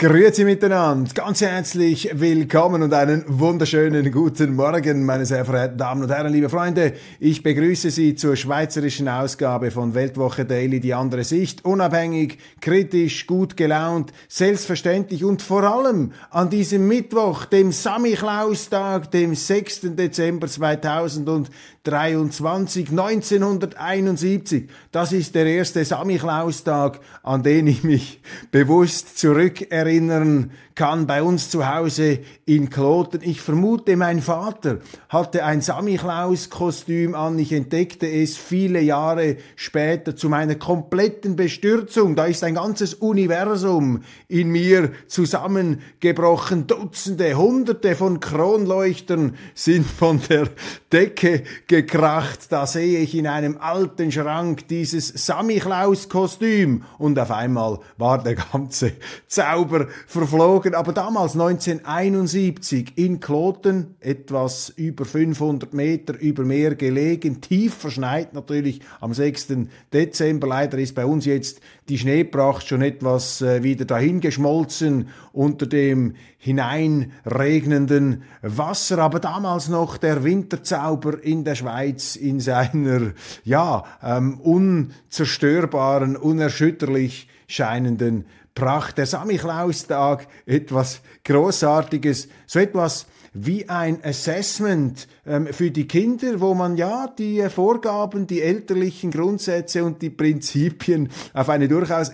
Grüezi 0.00 0.44
miteinander, 0.44 1.12
ganz 1.12 1.40
herzlich 1.40 2.08
willkommen 2.12 2.84
und 2.84 2.94
einen 2.94 3.24
wunderschönen 3.26 4.12
guten 4.12 4.54
Morgen, 4.54 5.04
meine 5.04 5.26
sehr 5.26 5.44
verehrten 5.44 5.76
Damen 5.76 6.04
und 6.04 6.08
Herren, 6.08 6.32
liebe 6.32 6.48
Freunde. 6.48 6.92
Ich 7.18 7.42
begrüße 7.42 7.90
Sie 7.90 8.14
zur 8.14 8.36
schweizerischen 8.36 9.08
Ausgabe 9.08 9.72
von 9.72 9.94
Weltwoche 9.94 10.44
Daily, 10.44 10.78
die 10.78 10.94
andere 10.94 11.24
Sicht, 11.24 11.64
unabhängig, 11.64 12.38
kritisch, 12.60 13.26
gut 13.26 13.56
gelaunt, 13.56 14.12
selbstverständlich 14.28 15.24
und 15.24 15.42
vor 15.42 15.64
allem 15.64 16.12
an 16.30 16.48
diesem 16.48 16.86
Mittwoch, 16.86 17.46
dem 17.46 17.72
Samichlaustag, 17.72 19.10
dem 19.10 19.34
6. 19.34 19.96
Dezember 19.96 20.46
2023, 20.46 22.90
1971. 22.90 24.68
Das 24.92 25.10
ist 25.10 25.34
der 25.34 25.46
erste 25.46 25.84
Samichlaustag, 25.84 27.00
an 27.24 27.42
den 27.42 27.66
ich 27.66 27.82
mich 27.82 28.20
bewusst 28.52 29.18
zurück 29.18 29.66
erinnern 29.88 30.50
kann 30.78 31.08
bei 31.08 31.24
uns 31.24 31.50
zu 31.50 31.68
Hause 31.68 32.20
in 32.46 32.70
Kloten. 32.70 33.20
Ich 33.24 33.40
vermute, 33.40 33.96
mein 33.96 34.22
Vater 34.22 34.78
hatte 35.08 35.44
ein 35.44 35.60
Samichlaus-Kostüm 35.60 37.16
an. 37.16 37.36
Ich 37.40 37.52
entdeckte 37.52 38.08
es 38.08 38.36
viele 38.36 38.80
Jahre 38.80 39.38
später 39.56 40.14
zu 40.14 40.28
meiner 40.28 40.54
kompletten 40.54 41.34
Bestürzung. 41.34 42.14
Da 42.14 42.26
ist 42.26 42.44
ein 42.44 42.54
ganzes 42.54 42.94
Universum 42.94 44.04
in 44.28 44.50
mir 44.50 44.92
zusammengebrochen. 45.08 46.68
Dutzende, 46.68 47.36
Hunderte 47.36 47.96
von 47.96 48.20
Kronleuchtern 48.20 49.34
sind 49.54 49.84
von 49.84 50.20
der 50.28 50.46
Decke 50.92 51.42
gekracht. 51.66 52.52
Da 52.52 52.68
sehe 52.68 53.00
ich 53.00 53.16
in 53.16 53.26
einem 53.26 53.58
alten 53.58 54.12
Schrank 54.12 54.68
dieses 54.68 55.08
Samichlaus-Kostüm 55.08 56.84
und 56.98 57.18
auf 57.18 57.32
einmal 57.32 57.80
war 57.96 58.22
der 58.22 58.36
ganze 58.36 58.92
Zauber 59.26 59.88
verflogen 60.06 60.67
geflogen, 60.68 60.74
aber 60.74 60.92
damals 60.92 61.32
1971 61.32 62.92
in 62.96 63.20
Kloten, 63.20 63.96
etwas 64.00 64.70
über 64.70 65.04
500 65.04 65.72
Meter 65.74 66.18
über 66.18 66.44
Meer 66.44 66.74
gelegen, 66.74 67.40
tief 67.40 67.74
verschneit 67.74 68.34
natürlich 68.34 68.80
am 69.00 69.14
6. 69.14 69.48
Dezember. 69.92 70.48
Leider 70.48 70.78
ist 70.78 70.94
bei 70.94 71.04
uns 71.04 71.24
jetzt 71.24 71.60
die 71.88 71.98
Schneepracht 71.98 72.66
schon 72.66 72.82
etwas 72.82 73.42
äh, 73.42 73.62
wieder 73.62 73.84
dahingeschmolzen 73.84 75.08
unter 75.32 75.66
dem 75.66 76.14
hineinregnenden 76.38 78.22
Wasser, 78.42 78.98
aber 78.98 79.20
damals 79.20 79.68
noch 79.68 79.96
der 79.96 80.22
Winterzauber 80.22 81.22
in 81.22 81.44
der 81.44 81.56
Schweiz 81.56 82.16
in 82.16 82.40
seiner, 82.40 83.12
ja, 83.44 83.84
ähm, 84.02 84.38
unzerstörbaren, 84.40 86.16
unerschütterlich 86.16 87.28
scheinenden 87.48 88.26
Pracht. 88.58 88.98
Der 88.98 89.06
Samichlaustag, 89.06 90.26
etwas 90.44 91.00
Großartiges, 91.24 92.28
so 92.46 92.58
etwas 92.58 93.06
wie 93.32 93.68
ein 93.68 94.02
Assessment 94.02 95.06
ähm, 95.24 95.46
für 95.52 95.70
die 95.70 95.86
Kinder, 95.86 96.40
wo 96.40 96.54
man 96.54 96.76
ja 96.76 97.06
die 97.06 97.38
äh, 97.38 97.50
Vorgaben, 97.50 98.26
die 98.26 98.42
elterlichen 98.42 99.12
Grundsätze 99.12 99.84
und 99.84 100.02
die 100.02 100.10
Prinzipien 100.10 101.08
auf 101.34 101.48
eine 101.48 101.68
durchaus 101.68 102.08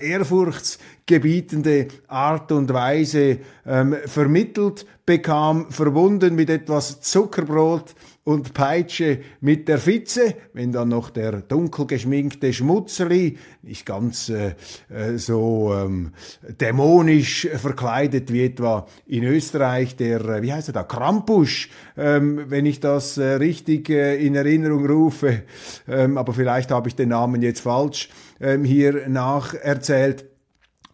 ehrfurchtsgebietende 1.04 1.88
Art 2.08 2.50
und 2.52 2.72
Weise 2.72 3.38
ähm, 3.66 3.96
vermittelt 4.06 4.86
bekam, 5.06 5.70
verbunden 5.70 6.34
mit 6.34 6.48
etwas 6.48 7.00
Zuckerbrot 7.02 7.94
und 8.24 8.54
Peitsche 8.54 9.18
mit 9.42 9.68
der 9.68 9.76
Fitze, 9.76 10.34
wenn 10.54 10.72
dann 10.72 10.88
noch 10.88 11.10
der 11.10 11.42
dunkel 11.42 11.86
geschminkte 11.86 12.54
Schmutzerli, 12.54 13.36
nicht 13.62 13.84
ganz 13.84 14.30
äh, 14.30 14.54
äh, 14.88 15.18
so 15.18 15.74
ähm, 15.74 16.12
dämonisch 16.58 17.46
verkleidet 17.54 18.32
wie 18.32 18.46
etwa 18.46 18.86
in 19.06 19.24
Österreich, 19.24 19.96
der, 19.96 20.24
äh, 20.24 20.42
wie 20.42 20.54
heißt 20.54 20.70
er 20.70 20.74
da, 20.74 20.84
Krampusch, 20.84 21.68
ähm, 21.98 22.44
wenn 22.48 22.64
ich 22.64 22.80
das 22.80 23.18
äh, 23.18 23.34
richtig 23.34 23.90
äh, 23.90 24.16
in 24.24 24.34
Erinnerung 24.36 24.86
rufe, 24.86 25.42
ähm, 25.86 26.16
aber 26.16 26.32
vielleicht 26.32 26.70
habe 26.70 26.88
ich 26.88 26.96
den 26.96 27.10
Namen 27.10 27.42
jetzt 27.42 27.60
falsch 27.60 28.08
ähm, 28.40 28.64
hier 28.64 29.06
nacherzählt 29.06 30.33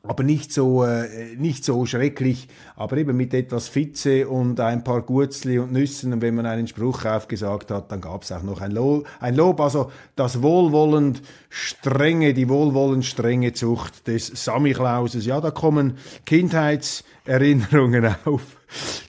aber 0.02 0.22
nicht 0.22 0.52
so, 0.52 0.84
äh, 0.84 1.36
nicht 1.36 1.64
so 1.64 1.84
schrecklich, 1.84 2.48
aber 2.74 2.96
eben 2.96 3.16
mit 3.16 3.34
etwas 3.34 3.68
Fitze 3.68 4.28
und 4.28 4.58
ein 4.58 4.82
paar 4.82 5.02
Gurzli 5.02 5.58
und 5.58 5.72
Nüssen 5.72 6.12
und 6.12 6.22
wenn 6.22 6.34
man 6.34 6.46
einen 6.46 6.66
Spruch 6.66 7.04
aufgesagt 7.04 7.70
hat, 7.70 7.92
dann 7.92 8.00
gab 8.00 8.22
es 8.22 8.32
auch 8.32 8.42
noch 8.42 8.62
ein, 8.62 8.72
Lo 8.72 9.04
ein 9.20 9.36
Lob, 9.36 9.60
also 9.60 9.90
das 10.16 10.42
wohlwollend 10.42 11.22
strenge, 11.50 12.32
die 12.32 12.48
wohlwollend 12.48 13.04
strenge 13.04 13.52
Zucht 13.52 14.06
des 14.06 14.26
Samichlauses. 14.26 15.26
Ja, 15.26 15.40
da 15.40 15.50
kommen 15.50 15.98
Kindheitserinnerungen 16.24 18.14
auf. 18.24 18.56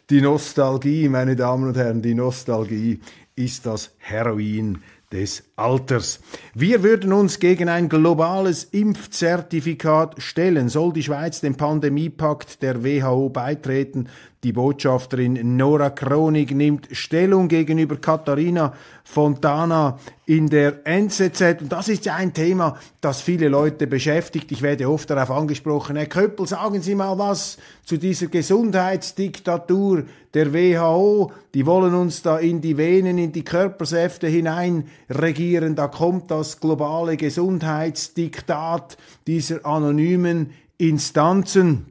Die 0.10 0.22
Nostalgie, 0.22 1.08
meine 1.08 1.38
Damen 1.38 1.70
und 1.70 1.78
Herren, 1.78 2.02
die 2.02 2.16
Nostalgie 2.16 3.00
ist 3.36 3.66
das 3.66 3.92
Heroin 4.00 4.80
des 5.12 5.44
Alters. 5.56 6.20
Wir 6.54 6.84
würden 6.84 7.14
uns 7.14 7.40
gegen 7.40 7.70
ein 7.70 7.90
globales 7.90 8.64
Impfzertifikat 8.66 10.22
stellen. 10.22 10.70
Soll 10.70 10.94
die 10.94 11.04
Schweiz 11.04 11.42
dem 11.42 11.56
Pandemiepakt 11.56 12.62
der 12.62 12.84
WHO 12.84 13.30
beitreten? 13.30 14.08
Die 14.44 14.54
Botschafterin 14.54 15.56
Nora 15.56 15.92
Kronig 15.92 16.50
nimmt 16.50 16.88
Stellung 16.94 17.48
gegenüber 17.48 17.98
Katharina 17.98 18.74
Fontana 19.04 20.00
in 20.26 20.50
der 20.50 20.84
NZZ. 20.84 21.62
Und 21.62 21.72
das 21.72 21.90
ist 21.90 22.06
ja 22.06 22.16
ein 22.16 22.34
Thema, 22.34 22.76
das 23.02 23.22
viele 23.22 23.50
Leute 23.50 23.86
beschäftigt. 23.86 24.52
Ich 24.52 24.64
werde 24.64 24.90
oft 24.90 25.12
darauf 25.12 25.30
angesprochen. 25.30 25.96
Herr 25.96 26.08
Köppel, 26.08 26.48
sagen 26.48 26.82
Sie 26.82 26.96
mal 26.96 27.20
was 27.20 27.60
zu 27.86 27.98
dieser 27.98 28.28
Gesundheitsdiktatur 28.28 30.06
der 30.34 30.52
WHO. 30.52 31.32
Die 31.54 31.68
wollen 31.68 31.94
uns 31.94 32.24
da 32.24 32.40
in 32.40 32.62
die 32.62 32.78
Venen, 32.78 33.20
in 33.20 33.32
die 33.32 33.44
Körpersäfte 33.44 34.26
hinein 34.26 34.88
regieren. 35.08 35.76
Da 35.76 35.88
kommt 35.88 36.32
das 36.32 36.60
globale 36.60 37.16
Gesundheitsdiktat 37.16 38.98
dieser 39.28 39.64
anonymen 39.68 40.50
Instanzen. 40.80 41.86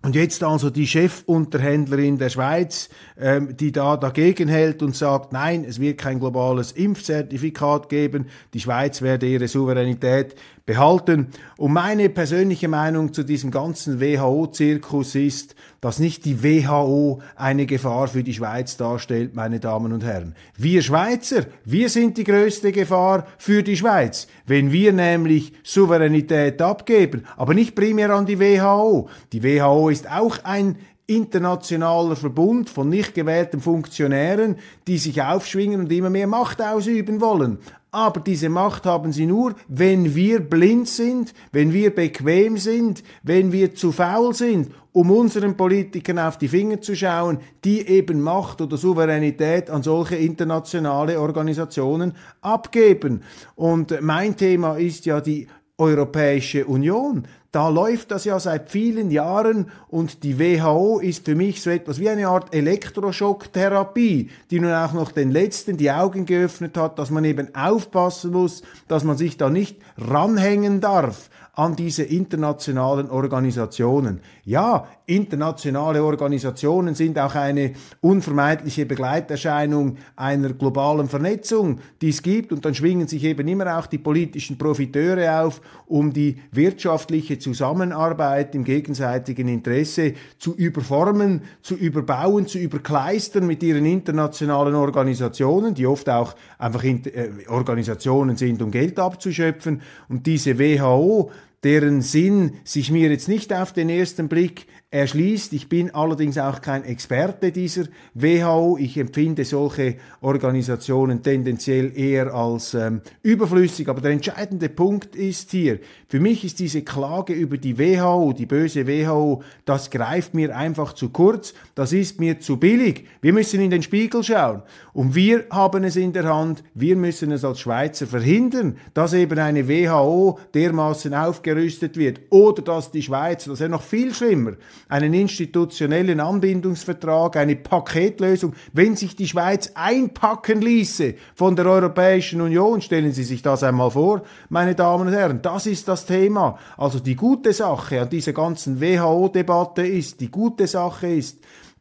Und 0.00 0.14
jetzt 0.14 0.44
also 0.44 0.70
die 0.70 0.86
Chefunterhändlerin 0.86 2.18
der 2.18 2.28
Schweiz, 2.28 2.88
ähm, 3.18 3.56
die 3.56 3.72
da 3.72 3.96
dagegen 3.96 4.48
hält 4.48 4.80
und 4.80 4.94
sagt, 4.94 5.32
nein, 5.32 5.64
es 5.64 5.80
wird 5.80 5.98
kein 5.98 6.20
globales 6.20 6.70
Impfzertifikat 6.70 7.88
geben, 7.88 8.26
die 8.54 8.60
Schweiz 8.60 9.02
werde 9.02 9.26
ihre 9.26 9.48
Souveränität 9.48 10.36
behalten. 10.68 11.28
Und 11.56 11.72
meine 11.72 12.10
persönliche 12.10 12.68
Meinung 12.68 13.14
zu 13.14 13.22
diesem 13.22 13.50
ganzen 13.50 14.02
WHO-Zirkus 14.02 15.14
ist, 15.14 15.54
dass 15.80 15.98
nicht 15.98 16.26
die 16.26 16.44
WHO 16.44 17.22
eine 17.36 17.64
Gefahr 17.64 18.06
für 18.06 18.22
die 18.22 18.34
Schweiz 18.34 18.76
darstellt, 18.76 19.34
meine 19.34 19.60
Damen 19.60 19.94
und 19.94 20.04
Herren. 20.04 20.34
Wir 20.58 20.82
Schweizer, 20.82 21.46
wir 21.64 21.88
sind 21.88 22.18
die 22.18 22.24
größte 22.24 22.70
Gefahr 22.70 23.26
für 23.38 23.62
die 23.62 23.78
Schweiz, 23.78 24.28
wenn 24.46 24.70
wir 24.70 24.92
nämlich 24.92 25.54
Souveränität 25.62 26.60
abgeben, 26.60 27.24
aber 27.38 27.54
nicht 27.54 27.74
primär 27.74 28.10
an 28.10 28.26
die 28.26 28.38
WHO. 28.38 29.08
Die 29.32 29.42
WHO 29.42 29.88
ist 29.88 30.10
auch 30.10 30.44
ein 30.44 30.76
internationaler 31.08 32.16
Verbund 32.16 32.68
von 32.68 32.90
nicht 32.90 33.14
gewählten 33.14 33.60
Funktionären, 33.60 34.56
die 34.86 34.98
sich 34.98 35.22
aufschwingen 35.22 35.80
und 35.80 35.92
immer 35.92 36.10
mehr 36.10 36.26
Macht 36.26 36.60
ausüben 36.60 37.20
wollen. 37.22 37.58
Aber 37.90 38.20
diese 38.20 38.50
Macht 38.50 38.84
haben 38.84 39.12
sie 39.12 39.24
nur, 39.24 39.54
wenn 39.68 40.14
wir 40.14 40.40
blind 40.40 40.86
sind, 40.86 41.32
wenn 41.50 41.72
wir 41.72 41.94
bequem 41.94 42.58
sind, 42.58 43.02
wenn 43.22 43.50
wir 43.50 43.74
zu 43.74 43.92
faul 43.92 44.34
sind, 44.34 44.70
um 44.92 45.10
unseren 45.10 45.56
Politikern 45.56 46.18
auf 46.18 46.36
die 46.36 46.48
Finger 46.48 46.82
zu 46.82 46.94
schauen, 46.94 47.38
die 47.64 47.88
eben 47.88 48.20
Macht 48.20 48.60
oder 48.60 48.76
Souveränität 48.76 49.70
an 49.70 49.82
solche 49.82 50.16
internationale 50.16 51.18
Organisationen 51.18 52.12
abgeben. 52.42 53.22
Und 53.54 53.98
mein 54.02 54.36
Thema 54.36 54.76
ist 54.76 55.06
ja 55.06 55.22
die 55.22 55.46
Europäische 55.78 56.66
Union. 56.66 57.26
Da 57.50 57.70
läuft 57.70 58.10
das 58.10 58.26
ja 58.26 58.38
seit 58.38 58.68
vielen 58.68 59.10
Jahren 59.10 59.70
und 59.88 60.22
die 60.22 60.38
WHO 60.38 60.98
ist 60.98 61.24
für 61.24 61.34
mich 61.34 61.62
so 61.62 61.70
etwas 61.70 61.98
wie 61.98 62.10
eine 62.10 62.28
Art 62.28 62.54
Elektroschocktherapie, 62.54 64.28
die 64.50 64.60
nun 64.60 64.72
auch 64.72 64.92
noch 64.92 65.12
den 65.12 65.30
Letzten 65.30 65.78
die 65.78 65.90
Augen 65.90 66.26
geöffnet 66.26 66.76
hat, 66.76 66.98
dass 66.98 67.10
man 67.10 67.24
eben 67.24 67.54
aufpassen 67.54 68.32
muss, 68.32 68.62
dass 68.86 69.02
man 69.02 69.16
sich 69.16 69.38
da 69.38 69.48
nicht 69.48 69.78
ranhängen 69.96 70.82
darf 70.82 71.30
an 71.54 71.74
diese 71.74 72.02
internationalen 72.02 73.10
Organisationen. 73.10 74.20
Ja, 74.48 74.86
internationale 75.04 76.02
Organisationen 76.02 76.94
sind 76.94 77.18
auch 77.18 77.34
eine 77.34 77.72
unvermeidliche 78.00 78.86
Begleiterscheinung 78.86 79.98
einer 80.16 80.54
globalen 80.54 81.06
Vernetzung, 81.06 81.80
die 82.00 82.08
es 82.08 82.22
gibt. 82.22 82.50
Und 82.50 82.64
dann 82.64 82.74
schwingen 82.74 83.08
sich 83.08 83.24
eben 83.24 83.46
immer 83.46 83.78
auch 83.78 83.84
die 83.84 83.98
politischen 83.98 84.56
Profiteure 84.56 85.44
auf, 85.44 85.60
um 85.84 86.14
die 86.14 86.36
wirtschaftliche 86.50 87.38
Zusammenarbeit 87.38 88.54
im 88.54 88.64
gegenseitigen 88.64 89.48
Interesse 89.48 90.14
zu 90.38 90.54
überformen, 90.54 91.42
zu 91.60 91.74
überbauen, 91.74 92.46
zu 92.46 92.56
überkleistern 92.56 93.46
mit 93.46 93.62
ihren 93.62 93.84
internationalen 93.84 94.76
Organisationen, 94.76 95.74
die 95.74 95.86
oft 95.86 96.08
auch 96.08 96.34
einfach 96.56 96.84
äh, 96.84 97.28
Organisationen 97.48 98.38
sind, 98.38 98.62
um 98.62 98.70
Geld 98.70 98.98
abzuschöpfen. 98.98 99.82
Und 100.08 100.26
diese 100.26 100.58
WHO, 100.58 101.30
deren 101.64 102.02
Sinn 102.02 102.52
sich 102.64 102.90
mir 102.90 103.10
jetzt 103.10 103.28
nicht 103.28 103.52
auf 103.52 103.72
den 103.72 103.88
ersten 103.88 104.28
Blick 104.28 104.66
erschließt. 104.90 105.52
Ich 105.52 105.68
bin 105.68 105.94
allerdings 105.94 106.38
auch 106.38 106.62
kein 106.62 106.82
Experte 106.84 107.52
dieser 107.52 107.84
WHO. 108.14 108.78
Ich 108.80 108.96
empfinde 108.96 109.44
solche 109.44 109.96
Organisationen 110.22 111.22
tendenziell 111.22 111.92
eher 111.94 112.32
als 112.32 112.72
ähm, 112.72 113.02
überflüssig. 113.22 113.88
Aber 113.88 114.00
der 114.00 114.12
entscheidende 114.12 114.70
Punkt 114.70 115.14
ist 115.14 115.50
hier, 115.50 115.80
für 116.08 116.20
mich 116.20 116.42
ist 116.42 116.58
diese 116.58 116.82
Klage 116.82 117.34
über 117.34 117.58
die 117.58 117.78
WHO, 117.78 118.32
die 118.32 118.46
böse 118.46 118.86
WHO, 118.86 119.42
das 119.66 119.90
greift 119.90 120.32
mir 120.32 120.56
einfach 120.56 120.94
zu 120.94 121.10
kurz. 121.10 121.52
Das 121.74 121.92
ist 121.92 122.18
mir 122.18 122.40
zu 122.40 122.56
billig. 122.56 123.06
Wir 123.20 123.34
müssen 123.34 123.60
in 123.60 123.70
den 123.70 123.82
Spiegel 123.82 124.22
schauen. 124.24 124.62
Und 124.94 125.14
wir 125.14 125.44
haben 125.50 125.84
es 125.84 125.96
in 125.96 126.14
der 126.14 126.24
Hand. 126.24 126.64
Wir 126.72 126.96
müssen 126.96 127.30
es 127.30 127.44
als 127.44 127.60
Schweizer 127.60 128.06
verhindern, 128.06 128.78
dass 128.94 129.12
eben 129.12 129.38
eine 129.38 129.68
WHO 129.68 130.38
dermaßen 130.54 131.12
aufgerüstet 131.12 131.98
wird. 131.98 132.22
Oder 132.30 132.62
dass 132.62 132.90
die 132.90 133.02
Schweiz, 133.02 133.44
das 133.44 133.54
ist 133.54 133.60
ja 133.60 133.68
noch 133.68 133.82
viel 133.82 134.14
schlimmer, 134.14 134.54
einen 134.88 135.14
institutionellen 135.14 136.20
Anbindungsvertrag, 136.20 137.36
eine 137.36 137.56
Paketlösung. 137.56 138.54
Wenn 138.72 138.96
sich 138.96 139.16
die 139.16 139.28
Schweiz 139.28 139.72
einpacken 139.74 140.60
ließe 140.60 141.14
von 141.34 141.56
der 141.56 141.66
Europäischen 141.66 142.40
Union, 142.40 142.80
stellen 142.80 143.12
Sie 143.12 143.24
sich 143.24 143.42
das 143.42 143.62
einmal 143.62 143.90
vor, 143.90 144.22
meine 144.48 144.74
Damen 144.74 145.08
und 145.08 145.14
Herren, 145.14 145.42
das 145.42 145.66
ist 145.66 145.88
das 145.88 146.06
Thema. 146.06 146.58
Also 146.76 147.00
die 147.00 147.16
gute 147.16 147.52
Sache 147.52 148.00
an 148.00 148.10
dieser 148.10 148.32
ganzen 148.32 148.80
WHO-Debatte 148.80 149.86
ist, 149.86 150.20
die 150.20 150.30
gute 150.30 150.66
Sache 150.66 151.08
ist, 151.08 151.38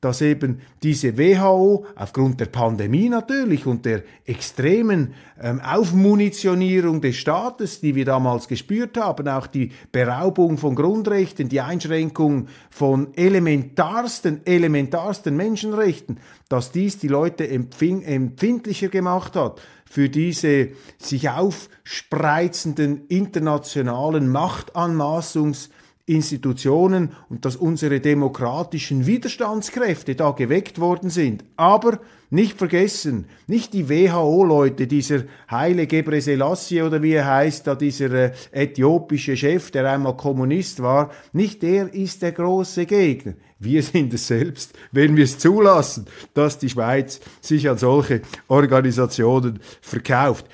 dass 0.07 0.21
eben 0.21 0.62
diese 0.83 1.18
WHO 1.18 1.86
aufgrund 1.98 2.39
der 2.39 2.45
Pandemie 2.45 3.09
natürlich 3.09 3.65
und 3.65 3.83
der 3.83 4.04
extremen 4.25 5.13
ähm, 5.42 5.59
Aufmunitionierung 5.59 7.01
des 7.01 7.18
Staates, 7.18 7.81
die 7.81 7.94
wir 7.94 8.06
damals 8.06 8.48
gespürt 8.48 8.95
haben, 8.95 9.27
auch 9.27 9.48
die 9.48 9.74
Beraubung 9.92 10.57
von 10.57 10.75
Grundrechten, 10.75 11.50
die 11.50 11.59
Einschränkung 11.59 12.48
von 12.69 13.13
elementarsten, 13.15 14.45
elementarsten 14.45 15.36
Menschenrechten, 15.36 16.21
dass 16.48 16.71
dies 16.71 17.00
die 17.00 17.09
Leute 17.09 17.50
empfindlicher 17.50 18.88
gemacht 18.88 19.36
hat 19.36 19.59
für 19.83 20.07
diese 20.07 20.69
sich 21.00 21.30
aufspreizenden 21.30 23.07
internationalen 23.09 24.33
Machtanmaßungs- 24.33 25.68
Institutionen 26.07 27.12
und 27.30 27.44
dass 27.44 27.57
unsere 27.57 28.00
demokratischen 28.00 29.06
Widerstandskräfte 29.06 30.15
da 30.15 30.31
geweckt 30.31 30.80
worden 30.80 31.09
sind. 31.09 31.44
Aber 31.57 32.00
nicht 32.30 32.57
vergessen, 32.57 33.25
nicht 33.45 33.74
die 33.74 33.89
WHO-Leute, 33.89 34.88
dieser 34.88 35.24
Heile 35.51 35.86
Gebre 35.86 36.21
Selassie 36.21 36.81
oder 36.81 37.04
wie 37.04 37.12
er 37.12 37.25
heißt, 37.25 37.68
da 37.68 37.75
dieser 37.75 38.12
äh, 38.12 38.31
äthiopische 38.51 39.36
Chef, 39.36 39.69
der 39.71 39.92
einmal 39.92 40.15
Kommunist 40.15 40.81
war, 40.81 41.12
nicht 41.33 41.62
der 41.62 41.94
ist 41.94 42.21
der 42.21 42.31
große 42.31 42.86
Gegner. 42.86 43.33
Wir 43.59 43.83
sind 43.83 44.13
es 44.13 44.27
selbst, 44.27 44.74
wenn 44.92 45.18
wir 45.18 45.25
es 45.25 45.39
zulassen, 45.39 46.06
dass 46.33 46.57
die 46.57 46.69
Schweiz 46.69 47.19
sich 47.42 47.69
an 47.69 47.77
solche 47.77 48.21
Organisationen 48.48 49.59
verkauft. 49.81 50.45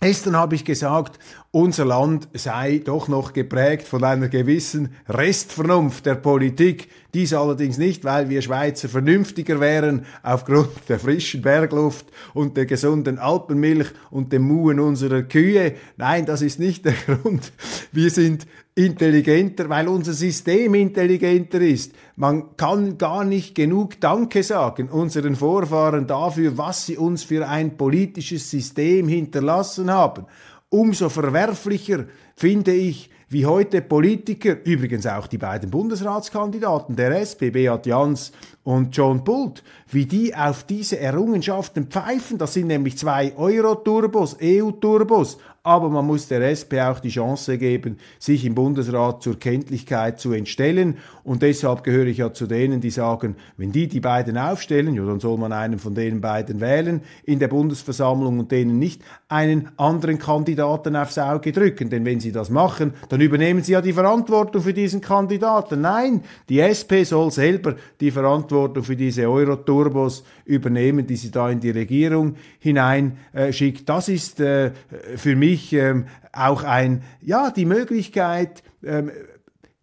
Gestern 0.00 0.36
habe 0.36 0.56
ich 0.56 0.64
gesagt, 0.64 1.18
unser 1.54 1.84
Land 1.84 2.28
sei 2.32 2.80
doch 2.82 3.08
noch 3.08 3.34
geprägt 3.34 3.86
von 3.86 4.02
einer 4.02 4.28
gewissen 4.28 4.88
Restvernunft 5.06 6.06
der 6.06 6.14
Politik. 6.14 6.88
Dies 7.12 7.34
allerdings 7.34 7.76
nicht, 7.76 8.04
weil 8.04 8.30
wir 8.30 8.40
Schweizer 8.40 8.88
vernünftiger 8.88 9.60
wären 9.60 10.06
aufgrund 10.22 10.70
der 10.88 10.98
frischen 10.98 11.42
Bergluft 11.42 12.06
und 12.32 12.56
der 12.56 12.64
gesunden 12.64 13.18
Alpenmilch 13.18 13.88
und 14.10 14.32
dem 14.32 14.44
Muhen 14.44 14.80
unserer 14.80 15.24
Kühe. 15.24 15.74
Nein, 15.98 16.24
das 16.24 16.40
ist 16.40 16.58
nicht 16.58 16.86
der 16.86 16.94
Grund. 17.06 17.52
Wir 17.92 18.08
sind 18.08 18.46
intelligenter, 18.74 19.68
weil 19.68 19.88
unser 19.88 20.14
System 20.14 20.72
intelligenter 20.72 21.60
ist. 21.60 21.92
Man 22.16 22.56
kann 22.56 22.96
gar 22.96 23.24
nicht 23.24 23.54
genug 23.54 24.00
Danke 24.00 24.42
sagen 24.42 24.88
unseren 24.88 25.36
Vorfahren 25.36 26.06
dafür, 26.06 26.56
was 26.56 26.86
sie 26.86 26.96
uns 26.96 27.22
für 27.22 27.46
ein 27.46 27.76
politisches 27.76 28.48
System 28.48 29.06
hinterlassen 29.06 29.90
haben 29.90 30.24
umso 30.72 31.08
verwerflicher 31.08 32.06
finde 32.34 32.72
ich, 32.72 33.10
wie 33.28 33.46
heute 33.46 33.80
Politiker, 33.80 34.56
übrigens 34.64 35.06
auch 35.06 35.26
die 35.26 35.38
beiden 35.38 35.70
Bundesratskandidaten 35.70 36.96
der 36.96 37.20
SP, 37.20 37.48
Beat 37.50 37.86
Jans 37.86 38.32
und 38.64 38.96
John 38.96 39.24
Bult, 39.24 39.62
wie 39.88 40.06
die 40.06 40.34
auf 40.34 40.64
diese 40.64 40.98
Errungenschaften 40.98 41.86
pfeifen. 41.86 42.38
Das 42.38 42.54
sind 42.54 42.68
nämlich 42.68 42.96
zwei 42.96 43.36
Euro-Turbos, 43.36 44.36
EU-Turbos, 44.40 45.38
aber 45.64 45.88
man 45.90 46.06
muss 46.06 46.26
der 46.26 46.42
SP 46.50 46.82
auch 46.82 46.98
die 46.98 47.10
Chance 47.10 47.56
geben, 47.56 47.98
sich 48.18 48.44
im 48.44 48.54
Bundesrat 48.54 49.22
zur 49.22 49.38
Kenntlichkeit 49.38 50.18
zu 50.18 50.32
entstellen. 50.32 50.98
Und 51.22 51.42
deshalb 51.42 51.84
gehöre 51.84 52.06
ich 52.06 52.18
ja 52.18 52.32
zu 52.32 52.48
denen, 52.48 52.80
die 52.80 52.90
sagen, 52.90 53.36
wenn 53.56 53.70
die 53.70 53.86
die 53.86 54.00
beiden 54.00 54.36
aufstellen, 54.38 54.94
ja, 54.94 55.04
dann 55.04 55.20
soll 55.20 55.38
man 55.38 55.52
einen 55.52 55.78
von 55.78 55.94
den 55.94 56.20
beiden 56.20 56.60
wählen 56.60 57.02
in 57.24 57.38
der 57.38 57.46
Bundesversammlung 57.46 58.40
und 58.40 58.50
denen 58.50 58.80
nicht 58.80 59.02
einen 59.28 59.70
anderen 59.76 60.18
Kandidaten 60.18 60.96
aufs 60.96 61.18
Auge 61.18 61.52
drücken. 61.52 61.90
Denn 61.90 62.04
wenn 62.04 62.18
sie 62.18 62.32
das 62.32 62.50
machen, 62.50 62.94
dann 63.08 63.20
übernehmen 63.20 63.62
sie 63.62 63.72
ja 63.72 63.80
die 63.80 63.92
Verantwortung 63.92 64.62
für 64.62 64.74
diesen 64.74 65.00
Kandidaten. 65.00 65.80
Nein, 65.80 66.24
die 66.48 66.58
SP 66.58 67.04
soll 67.04 67.30
selber 67.30 67.76
die 68.00 68.10
Verantwortung 68.10 68.51
für 68.82 68.96
diese 68.96 69.30
Euro-Turbos 69.30 70.24
übernehmen, 70.44 71.06
die 71.06 71.16
sie 71.16 71.30
da 71.30 71.50
in 71.50 71.60
die 71.60 71.70
Regierung 71.70 72.36
hineinschickt. 72.58 73.80
Äh, 73.80 73.84
das 73.84 74.08
ist 74.08 74.40
äh, 74.40 74.72
für 75.16 75.36
mich 75.36 75.52
mich 75.52 75.72
ähm, 75.74 76.06
auch 76.32 76.62
ein, 76.64 77.02
ja, 77.20 77.50
die 77.50 77.66
Möglichkeit 77.66 78.62
ähm, 78.82 79.10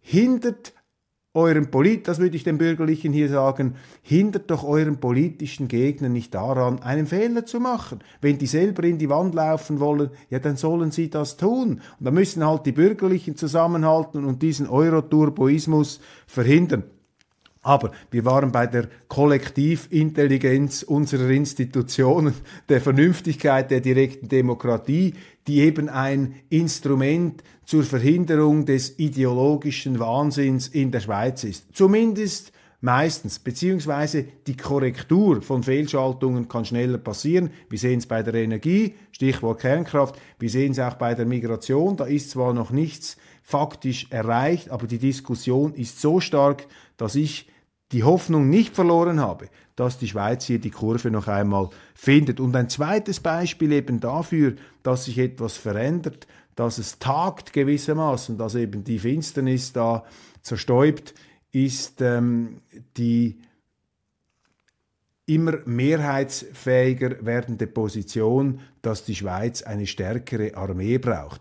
hindert 0.00 0.72
euren 1.32 1.70
Polit, 1.70 2.08
das 2.08 2.18
würde 2.18 2.34
ich 2.34 2.42
den 2.42 2.58
Bürgerlichen 2.58 3.12
hier 3.12 3.28
sagen, 3.28 3.76
hindert 4.02 4.50
doch 4.50 4.64
euren 4.64 4.98
politischen 4.98 5.68
Gegner 5.68 6.08
nicht 6.08 6.34
daran, 6.34 6.82
einen 6.82 7.06
Fehler 7.06 7.46
zu 7.46 7.60
machen. 7.60 8.00
Wenn 8.20 8.38
die 8.38 8.48
selber 8.48 8.82
in 8.82 8.98
die 8.98 9.08
Wand 9.08 9.36
laufen 9.36 9.78
wollen, 9.78 10.10
ja, 10.28 10.40
dann 10.40 10.56
sollen 10.56 10.90
sie 10.90 11.08
das 11.08 11.36
tun. 11.36 11.82
Und 12.00 12.04
da 12.04 12.10
müssen 12.10 12.44
halt 12.44 12.66
die 12.66 12.72
Bürgerlichen 12.72 13.36
zusammenhalten 13.36 14.24
und 14.24 14.42
diesen 14.42 14.66
Euroturboismus 14.66 16.00
verhindern. 16.26 16.82
Aber 17.62 17.92
wir 18.10 18.24
waren 18.24 18.52
bei 18.52 18.66
der 18.66 18.88
Kollektivintelligenz 19.08 20.82
unserer 20.82 21.28
Institutionen, 21.28 22.34
der 22.68 22.80
Vernünftigkeit 22.80 23.70
der 23.70 23.80
direkten 23.80 24.28
Demokratie, 24.28 25.14
die 25.46 25.60
eben 25.60 25.88
ein 25.88 26.36
Instrument 26.48 27.42
zur 27.64 27.82
Verhinderung 27.84 28.64
des 28.64 28.98
ideologischen 28.98 29.98
Wahnsinns 29.98 30.68
in 30.68 30.90
der 30.90 31.00
Schweiz 31.00 31.44
ist. 31.44 31.66
Zumindest 31.74 32.52
meistens, 32.80 33.38
beziehungsweise 33.38 34.24
die 34.46 34.56
Korrektur 34.56 35.42
von 35.42 35.62
Fehlschaltungen 35.62 36.48
kann 36.48 36.64
schneller 36.64 36.98
passieren. 36.98 37.50
Wir 37.68 37.78
sehen 37.78 37.98
es 37.98 38.06
bei 38.06 38.22
der 38.22 38.34
Energie, 38.34 38.94
Stichwort 39.12 39.60
Kernkraft, 39.60 40.16
wir 40.38 40.48
sehen 40.48 40.72
es 40.72 40.78
auch 40.78 40.94
bei 40.94 41.14
der 41.14 41.26
Migration, 41.26 41.96
da 41.96 42.04
ist 42.06 42.30
zwar 42.30 42.54
noch 42.54 42.70
nichts 42.70 43.18
faktisch 43.42 44.06
erreicht, 44.10 44.70
aber 44.70 44.86
die 44.86 44.98
Diskussion 44.98 45.74
ist 45.74 46.00
so 46.00 46.20
stark, 46.20 46.66
dass 46.96 47.14
ich 47.14 47.48
die 47.92 48.04
Hoffnung 48.04 48.48
nicht 48.48 48.74
verloren 48.74 49.20
habe, 49.20 49.48
dass 49.74 49.98
die 49.98 50.08
Schweiz 50.08 50.44
hier 50.44 50.60
die 50.60 50.70
Kurve 50.70 51.10
noch 51.10 51.26
einmal 51.26 51.70
findet. 51.94 52.38
Und 52.38 52.54
ein 52.54 52.68
zweites 52.68 53.20
Beispiel 53.20 53.72
eben 53.72 53.98
dafür, 53.98 54.54
dass 54.82 55.06
sich 55.06 55.18
etwas 55.18 55.56
verändert, 55.56 56.26
dass 56.54 56.78
es 56.78 56.98
tagt 56.98 57.52
gewissermaßen, 57.52 58.36
dass 58.36 58.54
eben 58.54 58.84
die 58.84 58.98
Finsternis 58.98 59.72
da 59.72 60.04
zerstäubt, 60.42 61.14
ist 61.52 62.00
ähm, 62.00 62.58
die 62.96 63.40
immer 65.26 65.58
mehrheitsfähiger 65.64 67.24
werdende 67.24 67.66
Position, 67.66 68.60
dass 68.82 69.04
die 69.04 69.14
Schweiz 69.14 69.62
eine 69.62 69.86
stärkere 69.86 70.56
Armee 70.56 70.98
braucht. 70.98 71.40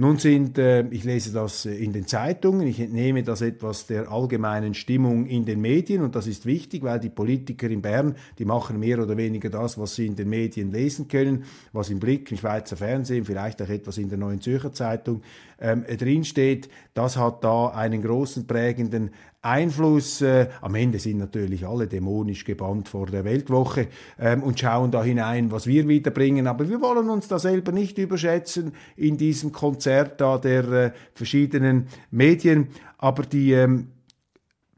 Nun 0.00 0.16
sind, 0.16 0.56
äh, 0.56 0.88
ich 0.88 1.04
lese 1.04 1.30
das 1.30 1.66
äh, 1.66 1.74
in 1.74 1.92
den 1.92 2.06
Zeitungen, 2.06 2.66
ich 2.66 2.80
entnehme 2.80 3.22
das 3.22 3.42
etwas 3.42 3.86
der 3.86 4.10
allgemeinen 4.10 4.72
Stimmung 4.72 5.26
in 5.26 5.44
den 5.44 5.60
Medien 5.60 6.00
und 6.00 6.16
das 6.16 6.26
ist 6.26 6.46
wichtig, 6.46 6.82
weil 6.82 6.98
die 6.98 7.10
Politiker 7.10 7.68
in 7.68 7.82
Bern, 7.82 8.16
die 8.38 8.46
machen 8.46 8.80
mehr 8.80 9.02
oder 9.02 9.18
weniger 9.18 9.50
das, 9.50 9.76
was 9.76 9.96
sie 9.96 10.06
in 10.06 10.16
den 10.16 10.30
Medien 10.30 10.72
lesen 10.72 11.08
können, 11.08 11.44
was 11.74 11.90
im 11.90 12.00
Blick, 12.00 12.30
im 12.30 12.38
Schweizer 12.38 12.78
Fernsehen, 12.78 13.26
vielleicht 13.26 13.60
auch 13.60 13.68
etwas 13.68 13.98
in 13.98 14.08
der 14.08 14.16
Neuen 14.16 14.40
Zürcher 14.40 14.72
Zeitung 14.72 15.20
ähm, 15.60 15.84
drinsteht. 15.84 16.70
Das 16.94 17.18
hat 17.18 17.44
da 17.44 17.66
einen 17.66 18.00
großen 18.00 18.46
prägenden 18.46 19.10
Einfluss. 19.42 20.20
Äh, 20.20 20.48
am 20.60 20.74
Ende 20.74 20.98
sind 20.98 21.18
natürlich 21.18 21.66
alle 21.66 21.86
dämonisch 21.86 22.44
gebannt 22.44 22.88
vor 22.88 23.06
der 23.06 23.24
Weltwoche 23.24 23.88
ähm, 24.18 24.42
und 24.42 24.60
schauen 24.60 24.90
da 24.90 25.02
hinein, 25.02 25.50
was 25.50 25.66
wir 25.66 25.88
wiederbringen. 25.88 26.46
Aber 26.46 26.68
wir 26.68 26.80
wollen 26.80 27.08
uns 27.08 27.28
da 27.28 27.38
selber 27.38 27.72
nicht 27.72 27.98
überschätzen 27.98 28.72
in 28.96 29.16
diesem 29.16 29.52
Konzert 29.52 30.20
da 30.20 30.38
der 30.38 30.68
äh, 30.68 30.92
verschiedenen 31.14 31.86
Medien. 32.10 32.68
Aber 32.98 33.22
die 33.22 33.52
ähm, 33.52 33.88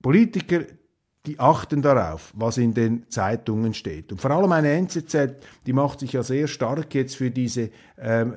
Politiker, 0.01 0.61
die 1.27 1.39
achten 1.39 1.83
darauf, 1.83 2.33
was 2.37 2.59
in 2.59 2.75
den 2.75 3.09
Zeitungen 3.09 3.75
steht. 3.75 4.13
Und 4.13 4.21
vor 4.21 4.33
allem 4.33 4.53
eine 4.53 4.71
NZZ, 4.73 5.35
die 5.67 5.73
macht 5.73 6.01
sich 6.01 6.13
ja 6.13 6.23
sehr 6.23 6.49
stark 6.49 6.95
jetzt 6.95 7.17
für 7.17 7.31
diese 7.31 7.71
ähm, 7.99 8.35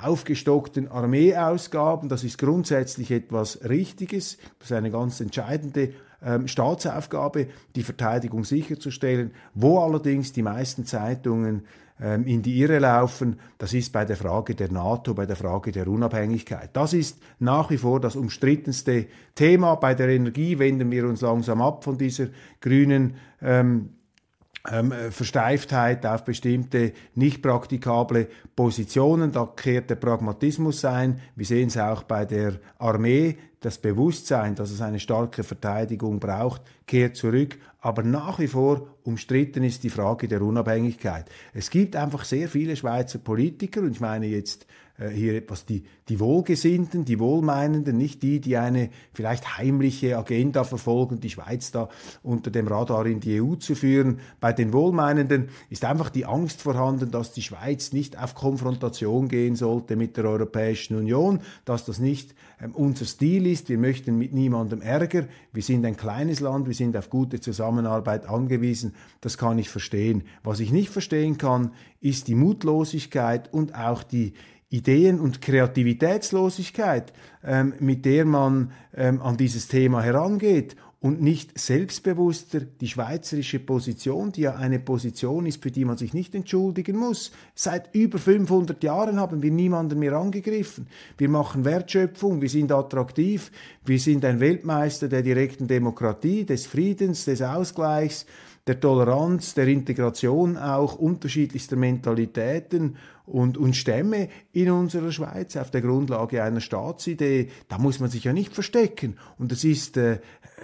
aufgestockten 0.00 0.88
Armeeausgaben. 0.88 2.08
Das 2.08 2.24
ist 2.24 2.38
grundsätzlich 2.38 3.10
etwas 3.10 3.60
Richtiges. 3.68 4.38
Das 4.58 4.70
ist 4.70 4.76
eine 4.76 4.90
ganz 4.90 5.20
entscheidende 5.20 5.92
ähm, 6.22 6.48
Staatsaufgabe, 6.48 7.48
die 7.74 7.82
Verteidigung 7.82 8.44
sicherzustellen. 8.44 9.32
Wo 9.54 9.78
allerdings 9.80 10.32
die 10.32 10.42
meisten 10.42 10.84
Zeitungen 10.84 11.62
ähm, 12.00 12.26
in 12.26 12.42
die 12.42 12.58
Irre 12.58 12.78
laufen, 12.78 13.40
das 13.58 13.72
ist 13.72 13.92
bei 13.92 14.04
der 14.04 14.16
Frage 14.16 14.54
der 14.54 14.70
NATO, 14.70 15.14
bei 15.14 15.24
der 15.24 15.36
Frage 15.36 15.72
der 15.72 15.88
Unabhängigkeit. 15.88 16.70
Das 16.74 16.92
ist 16.92 17.18
nach 17.38 17.70
wie 17.70 17.78
vor 17.78 18.00
das 18.00 18.16
umstrittenste 18.16 19.06
Thema. 19.34 19.76
Bei 19.76 19.94
der 19.94 20.08
Energie 20.08 20.58
wenden 20.58 20.90
wir 20.90 21.06
uns 21.06 21.22
langsam 21.22 21.62
ab 21.62 21.84
von 21.84 21.96
dieser 21.96 22.28
grünen 22.60 23.16
ähm, 23.40 23.95
ähm, 24.72 24.92
äh, 24.92 25.10
Versteiftheit 25.10 26.04
auf 26.06 26.24
bestimmte 26.24 26.92
nicht 27.14 27.42
praktikable 27.42 28.28
Positionen. 28.54 29.32
Da 29.32 29.46
kehrt 29.54 29.90
der 29.90 29.96
Pragmatismus 29.96 30.84
ein. 30.84 31.20
Wir 31.34 31.46
sehen 31.46 31.68
es 31.68 31.76
auch 31.76 32.02
bei 32.02 32.24
der 32.24 32.54
Armee. 32.78 33.36
Das 33.60 33.78
Bewusstsein, 33.78 34.54
dass 34.54 34.70
es 34.70 34.80
eine 34.80 35.00
starke 35.00 35.42
Verteidigung 35.42 36.20
braucht, 36.20 36.62
kehrt 36.86 37.16
zurück. 37.16 37.58
Aber 37.80 38.02
nach 38.02 38.38
wie 38.38 38.48
vor 38.48 38.86
umstritten 39.04 39.64
ist 39.64 39.82
die 39.82 39.90
Frage 39.90 40.28
der 40.28 40.42
Unabhängigkeit. 40.42 41.26
Es 41.54 41.70
gibt 41.70 41.96
einfach 41.96 42.24
sehr 42.24 42.48
viele 42.48 42.76
Schweizer 42.76 43.18
Politiker, 43.18 43.80
und 43.80 43.92
ich 43.92 44.00
meine 44.00 44.26
jetzt 44.26 44.66
hier 45.12 45.34
etwas 45.34 45.66
die, 45.66 45.84
die 46.08 46.20
Wohlgesinnten, 46.20 47.04
die 47.04 47.18
Wohlmeinenden, 47.18 47.96
nicht 47.98 48.22
die, 48.22 48.40
die 48.40 48.56
eine 48.56 48.90
vielleicht 49.12 49.58
heimliche 49.58 50.16
Agenda 50.16 50.64
verfolgen, 50.64 51.20
die 51.20 51.30
Schweiz 51.30 51.70
da 51.70 51.88
unter 52.22 52.50
dem 52.50 52.66
Radar 52.66 53.04
in 53.06 53.20
die 53.20 53.40
EU 53.40 53.56
zu 53.56 53.74
führen. 53.74 54.20
Bei 54.40 54.52
den 54.52 54.72
Wohlmeinenden 54.72 55.50
ist 55.68 55.84
einfach 55.84 56.08
die 56.08 56.24
Angst 56.24 56.62
vorhanden, 56.62 57.10
dass 57.10 57.32
die 57.32 57.42
Schweiz 57.42 57.92
nicht 57.92 58.18
auf 58.18 58.34
Konfrontation 58.34 59.28
gehen 59.28 59.54
sollte 59.54 59.96
mit 59.96 60.16
der 60.16 60.24
Europäischen 60.24 60.96
Union, 60.96 61.40
dass 61.66 61.84
das 61.84 61.98
nicht 61.98 62.34
ähm, 62.60 62.74
unser 62.74 63.04
Stil 63.04 63.46
ist. 63.46 63.68
Wir 63.68 63.78
möchten 63.78 64.16
mit 64.16 64.32
niemandem 64.32 64.80
Ärger. 64.80 65.26
Wir 65.52 65.62
sind 65.62 65.84
ein 65.84 65.96
kleines 65.96 66.40
Land, 66.40 66.66
wir 66.66 66.74
sind 66.74 66.96
auf 66.96 67.10
gute 67.10 67.40
Zusammenarbeit 67.40 68.26
angewiesen. 68.26 68.94
Das 69.20 69.36
kann 69.36 69.58
ich 69.58 69.68
verstehen. 69.68 70.22
Was 70.42 70.60
ich 70.60 70.72
nicht 70.72 70.88
verstehen 70.88 71.36
kann, 71.36 71.72
ist 72.00 72.28
die 72.28 72.34
Mutlosigkeit 72.34 73.52
und 73.52 73.74
auch 73.74 74.02
die 74.02 74.34
Ideen- 74.68 75.20
und 75.20 75.40
Kreativitätslosigkeit, 75.40 77.12
ähm, 77.44 77.74
mit 77.78 78.04
der 78.04 78.24
man 78.24 78.72
ähm, 78.94 79.22
an 79.22 79.36
dieses 79.36 79.68
Thema 79.68 80.02
herangeht 80.02 80.76
und 80.98 81.22
nicht 81.22 81.56
selbstbewusster 81.56 82.60
die 82.60 82.88
schweizerische 82.88 83.60
Position, 83.60 84.32
die 84.32 84.42
ja 84.42 84.56
eine 84.56 84.80
Position 84.80 85.46
ist, 85.46 85.62
für 85.62 85.70
die 85.70 85.84
man 85.84 85.96
sich 85.96 86.14
nicht 86.14 86.34
entschuldigen 86.34 86.96
muss. 86.96 87.30
Seit 87.54 87.94
über 87.94 88.18
500 88.18 88.82
Jahren 88.82 89.20
haben 89.20 89.40
wir 89.40 89.52
niemanden 89.52 90.00
mehr 90.00 90.14
angegriffen. 90.14 90.88
Wir 91.16 91.28
machen 91.28 91.64
Wertschöpfung, 91.64 92.40
wir 92.40 92.48
sind 92.48 92.72
attraktiv, 92.72 93.52
wir 93.84 94.00
sind 94.00 94.24
ein 94.24 94.40
Weltmeister 94.40 95.08
der 95.08 95.22
direkten 95.22 95.68
Demokratie, 95.68 96.44
des 96.44 96.66
Friedens, 96.66 97.24
des 97.24 97.40
Ausgleichs, 97.40 98.26
der 98.66 98.80
Toleranz, 98.80 99.54
der 99.54 99.68
Integration 99.68 100.56
auch 100.56 100.96
unterschiedlichster 100.96 101.76
Mentalitäten 101.76 102.96
und, 103.24 103.58
und 103.58 103.76
Stämme 103.76 104.28
in 104.52 104.70
unserer 104.70 105.12
Schweiz 105.12 105.56
auf 105.56 105.70
der 105.70 105.82
Grundlage 105.82 106.42
einer 106.42 106.60
Staatsidee. 106.60 107.50
Da 107.68 107.78
muss 107.78 108.00
man 108.00 108.10
sich 108.10 108.24
ja 108.24 108.32
nicht 108.32 108.52
verstecken. 108.52 109.18
Und 109.38 109.52
es 109.52 109.62
ist 109.62 109.96
äh, 109.96 110.18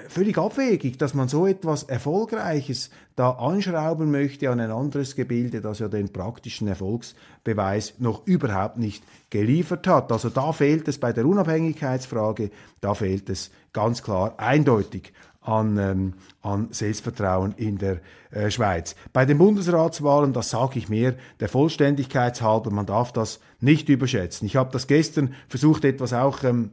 völlig 0.08 0.36
abwegig, 0.36 0.98
dass 0.98 1.14
man 1.14 1.28
so 1.28 1.46
etwas 1.46 1.84
Erfolgreiches 1.84 2.90
da 3.14 3.30
anschrauben 3.30 4.10
möchte 4.10 4.50
an 4.50 4.58
ein 4.58 4.70
anderes 4.70 5.14
Gebilde, 5.14 5.60
das 5.60 5.78
ja 5.78 5.88
den 5.88 6.12
praktischen 6.12 6.66
Erfolgsbeweis 6.66 7.94
noch 7.98 8.26
überhaupt 8.26 8.78
nicht 8.78 9.04
geliefert 9.30 9.86
hat. 9.86 10.10
Also 10.10 10.28
da 10.28 10.52
fehlt 10.52 10.88
es 10.88 10.98
bei 10.98 11.12
der 11.12 11.26
Unabhängigkeitsfrage, 11.26 12.50
da 12.80 12.94
fehlt 12.94 13.28
es 13.28 13.50
ganz 13.72 14.02
klar 14.02 14.34
eindeutig 14.38 15.12
an, 15.42 15.76
ähm, 15.78 16.14
an 16.40 16.68
Selbstvertrauen 16.70 17.54
in 17.56 17.78
der 17.78 18.00
äh, 18.30 18.50
Schweiz. 18.50 18.94
Bei 19.12 19.24
den 19.24 19.38
Bundesratswahlen, 19.38 20.32
das 20.32 20.50
sage 20.50 20.78
ich 20.78 20.88
mir, 20.88 21.14
der 21.40 21.48
Vollständigkeit 21.48 22.40
halber, 22.40 22.70
man 22.70 22.86
darf 22.86 23.12
das 23.12 23.40
nicht 23.60 23.88
überschätzen. 23.88 24.46
Ich 24.46 24.56
habe 24.56 24.70
das 24.72 24.86
gestern 24.86 25.34
versucht, 25.48 25.84
etwas 25.84 26.12
auch. 26.12 26.42
Ähm 26.44 26.70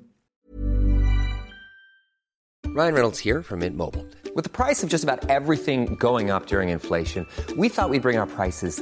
Ryan 2.76 2.94
Reynolds 2.94 3.20
here 3.20 3.42
from 3.42 3.60
Mint 3.60 3.76
Mobile. 3.76 4.06
With 4.36 4.44
the 4.44 4.50
price 4.50 4.84
of 4.84 4.90
just 4.90 5.04
about 5.04 5.28
everything 5.28 5.98
going 5.98 6.30
up 6.30 6.46
during 6.46 6.70
inflation, 6.70 7.26
we 7.58 7.68
thought 7.68 7.90
we'd 7.90 8.04
bring 8.04 8.18
our 8.18 8.28
prices 8.28 8.82